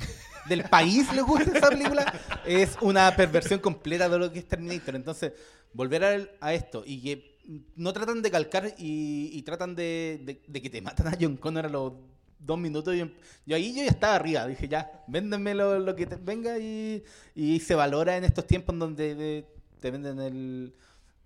[0.48, 2.12] del país les guste esa película,
[2.44, 4.94] es una perversión completa de lo que es Terminator.
[4.96, 5.32] Entonces,
[5.72, 7.38] volver a, a esto y que
[7.76, 11.68] no tratan de calcar y, y tratan de, que te matan a John Connor a
[11.68, 11.92] los
[12.38, 12.96] dos minutos.
[12.96, 13.06] Yo,
[13.46, 14.46] yo ahí yo ya estaba arriba.
[14.46, 17.02] Dije, ya, véndanme lo, que te- venga y,
[17.34, 19.46] y se valora en estos tiempos donde de-
[19.80, 20.74] te venden el,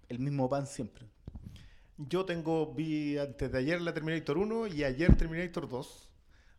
[0.08, 1.06] el mismo pan siempre.
[1.96, 6.08] Yo tengo, vi antes de ayer la Terminator 1 y ayer Terminator 2.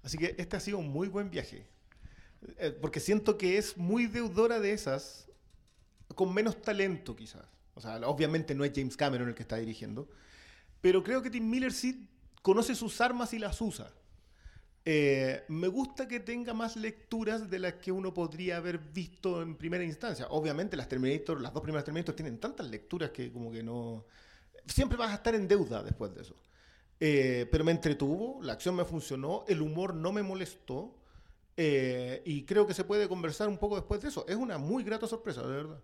[0.03, 1.67] Así que este ha sido un muy buen viaje.
[2.57, 5.29] Eh, porque siento que es muy deudora de esas,
[6.13, 7.45] con menos talento quizás.
[7.73, 10.07] O sea, obviamente no es James Cameron el que está dirigiendo.
[10.81, 12.07] Pero creo que Tim Miller sí
[12.41, 13.91] conoce sus armas y las usa.
[14.87, 19.55] Eh, me gusta que tenga más lecturas de las que uno podría haber visto en
[19.55, 20.27] primera instancia.
[20.29, 24.05] Obviamente las Terminator, las dos primeras Terminator tienen tantas lecturas que como que no...
[24.67, 26.35] Siempre vas a estar en deuda después de eso.
[26.99, 30.95] Eh, pero me entretuvo, la acción me funcionó, el humor no me molestó
[31.57, 34.25] eh, y creo que se puede conversar un poco después de eso.
[34.27, 35.79] Es una muy grata sorpresa, de verdad.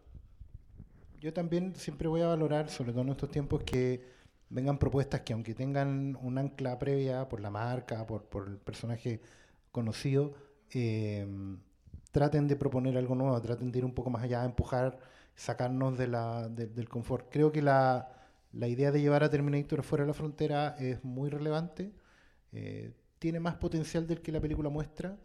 [1.19, 4.03] Yo también siempre voy a valorar, sobre todo en estos tiempos, que
[4.49, 9.21] vengan propuestas que aunque tengan un ancla previa por la marca, por, por el personaje
[9.71, 10.33] conocido,
[10.73, 11.27] eh,
[12.11, 14.99] traten de proponer algo nuevo, traten de ir un poco más allá, empujar,
[15.35, 17.27] sacarnos de la, de- del confort.
[17.31, 18.09] Creo que la,
[18.53, 21.91] la idea de llevar a Terminator fuera de la frontera es muy relevante,
[22.51, 25.17] eh, tiene más potencial del que la película muestra,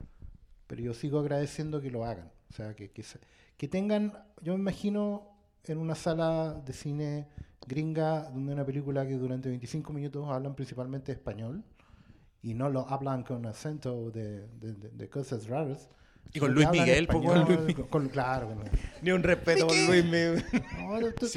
[0.67, 2.31] pero yo sigo agradeciendo que lo hagan.
[2.51, 3.19] O sea, que, que, se-
[3.57, 4.13] que tengan,
[4.43, 5.29] yo me imagino
[5.65, 7.27] en una sala de cine
[7.67, 11.65] gringa, donde una película que durante 25 minutos hablan principalmente español
[12.43, 15.89] y no lo hablan con acento de, de- de- de cosas raras.
[16.33, 18.49] Y con Luis Miguel, español, con Luis con- claro.
[18.49, 18.59] con-
[19.03, 20.45] Ni un respeto por Luis Miguel.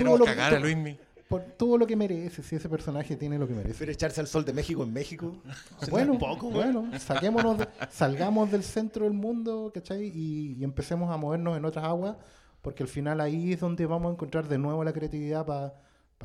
[0.04, 1.00] No, lo- cagar a tu- Luismi.
[1.30, 3.76] Por- tuvo lo que merece, si ese personaje tiene lo que merece.
[3.80, 5.38] Pero echarse al sol de México en México.
[5.90, 10.08] Bueno, poco, bueno, saquémonos de- salgamos del centro del mundo, ¿cachai?
[10.14, 12.18] Y, y empecemos a movernos en otras aguas,
[12.62, 15.74] porque al final ahí es donde vamos a encontrar de nuevo la creatividad para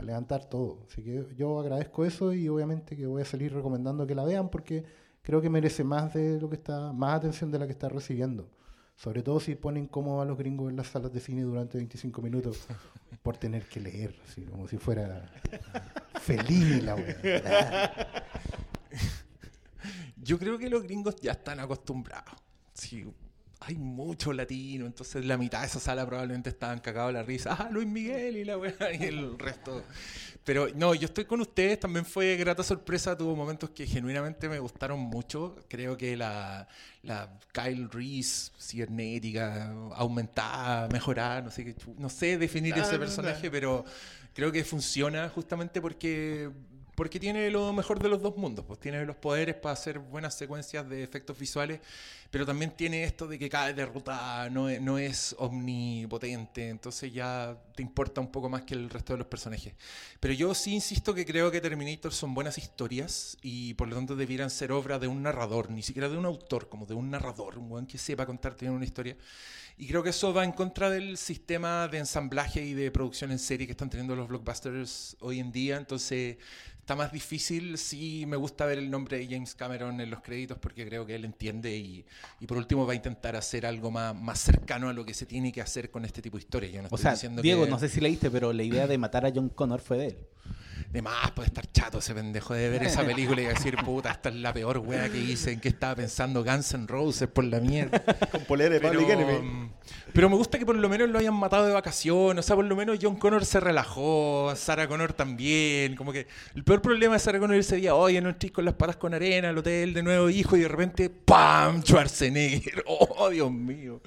[0.05, 0.81] levantar todo.
[0.91, 4.49] Así que yo agradezco eso y obviamente que voy a salir recomendando que la vean
[4.49, 4.85] porque
[5.23, 8.49] creo que merece más de lo que está, más atención de la que está recibiendo.
[8.97, 12.23] Sobre todo si ponen cómodo a los gringos en las salas de cine durante 25
[12.23, 12.67] minutos
[13.23, 15.31] por tener que leer, así como si fuera
[16.21, 18.25] Fellini la wea.
[20.17, 22.35] Yo creo que los gringos ya están acostumbrados.
[22.73, 23.05] Sí,
[23.67, 27.57] hay mucho latino, entonces la mitad de esa sala probablemente estaban cagados la risa.
[27.59, 29.83] Ah, Luis Miguel y la weá, y el resto.
[30.45, 34.59] Pero no, yo estoy con ustedes, también fue grata sorpresa, tuvo momentos que genuinamente me
[34.59, 35.57] gustaron mucho.
[35.69, 36.69] Creo que la,
[37.03, 42.99] la Kyle Reese, cibernética, aumentada, mejorada, no sé, qué no sé definir Ah, ese no,
[43.01, 43.53] personaje, no.
[43.53, 43.85] pero
[44.35, 46.51] creo que funciona justamente porque
[46.95, 50.35] porque tiene lo mejor de los dos mundos, pues tiene los poderes para hacer buenas
[50.35, 51.81] secuencias de efectos visuales,
[52.31, 57.57] pero también tiene esto de que cae derrotada, no es, no es omnipotente, entonces ya
[57.75, 59.75] te importa un poco más que el resto de los personajes.
[60.21, 64.17] Pero yo sí insisto que creo que Terminator son buenas historias y por lo tanto
[64.17, 67.59] debieran ser obra de un narrador, ni siquiera de un autor, como de un narrador,
[67.59, 69.17] un buen que sepa contarte una historia.
[69.77, 73.41] Y creo que eso va en contra del sistema de ensamblaje y de producción en
[73.41, 75.77] serie que están teniendo los blockbusters hoy en día.
[75.77, 76.37] Entonces
[76.79, 77.77] está más difícil.
[77.77, 81.17] Sí me gusta ver el nombre de James Cameron en los créditos porque creo que
[81.17, 82.05] él entiende y,
[82.39, 85.27] y por último va a intentar hacer algo más, más cercano a lo que se
[85.27, 86.73] tiene que hacer con este tipo de historias.
[86.73, 88.87] Yo no O estoy sea, diciendo Diego, que no sé si leíste, pero la idea
[88.87, 90.19] de matar a John Connor fue de él.
[90.91, 94.29] De más puede estar chato ese pendejo de ver esa película y decir, puta, esta
[94.29, 97.61] es la peor wea que hice, en qué estaba pensando Guns N' Roses por la
[97.61, 98.03] mierda.
[98.31, 99.39] Con polera de Pero, Public Enemy.
[99.39, 99.73] mm,
[100.13, 102.39] pero me gusta que por lo menos lo hayan matado de vacación.
[102.39, 105.97] O sea, por lo menos John Connor se relajó, Sarah Connor también.
[105.97, 108.75] Como que el peor problema de Sarah Connor ese día, oye, no estés con las
[108.75, 111.83] patas con arena, al hotel de nuevo hijo, y de repente, ¡pam!
[111.83, 112.85] Schwarzenegger.
[112.87, 114.01] ¡Oh, Dios mío!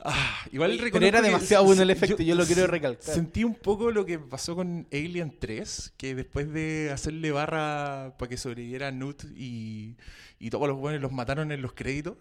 [0.00, 3.14] Ah, igual Pero reconozco era que demasiado bueno el efecto, yo lo quiero recalcar.
[3.14, 8.28] Sentí un poco lo que pasó con Alien 3, que después de hacerle barra para
[8.28, 9.96] que sobreviviera Newt y,
[10.38, 12.16] y todos los buenos los mataron en los créditos,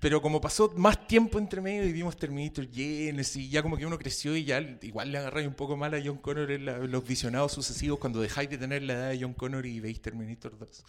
[0.00, 3.84] pero como pasó más tiempo entre medio y vimos Terminator Genesis, y ya como que
[3.84, 6.78] uno creció y ya igual le agarráis un poco mal a John Connor en, la-
[6.78, 10.56] los visionados sucesivos cuando dejáis de tener la edad de John Connor y veis Terminator
[10.58, 10.82] 2.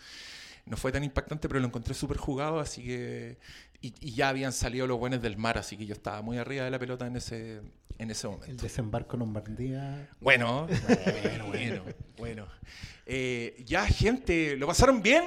[0.69, 3.37] No fue tan impactante, pero lo encontré súper jugado, así que...
[3.81, 6.65] Y, y ya habían salido los buenos del mar, así que yo estaba muy arriba
[6.65, 7.61] de la pelota en ese,
[7.97, 8.51] en ese momento.
[8.51, 10.09] El desembarco en Lombardía.
[10.19, 10.67] Bueno,
[11.23, 11.83] bueno, bueno,
[12.17, 12.47] bueno.
[13.05, 15.23] Eh, ya, gente, ¿lo pasaron bien?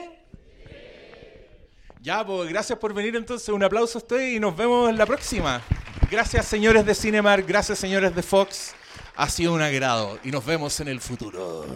[2.01, 3.49] Ya, pues gracias por venir entonces.
[3.49, 5.63] Un aplauso a ustedes y nos vemos en la próxima.
[6.11, 7.47] Gracias, señores de Cinemark.
[7.47, 8.75] Gracias, señores de Fox.
[9.17, 11.67] Ha sido un agrado y nos vemos en el futuro.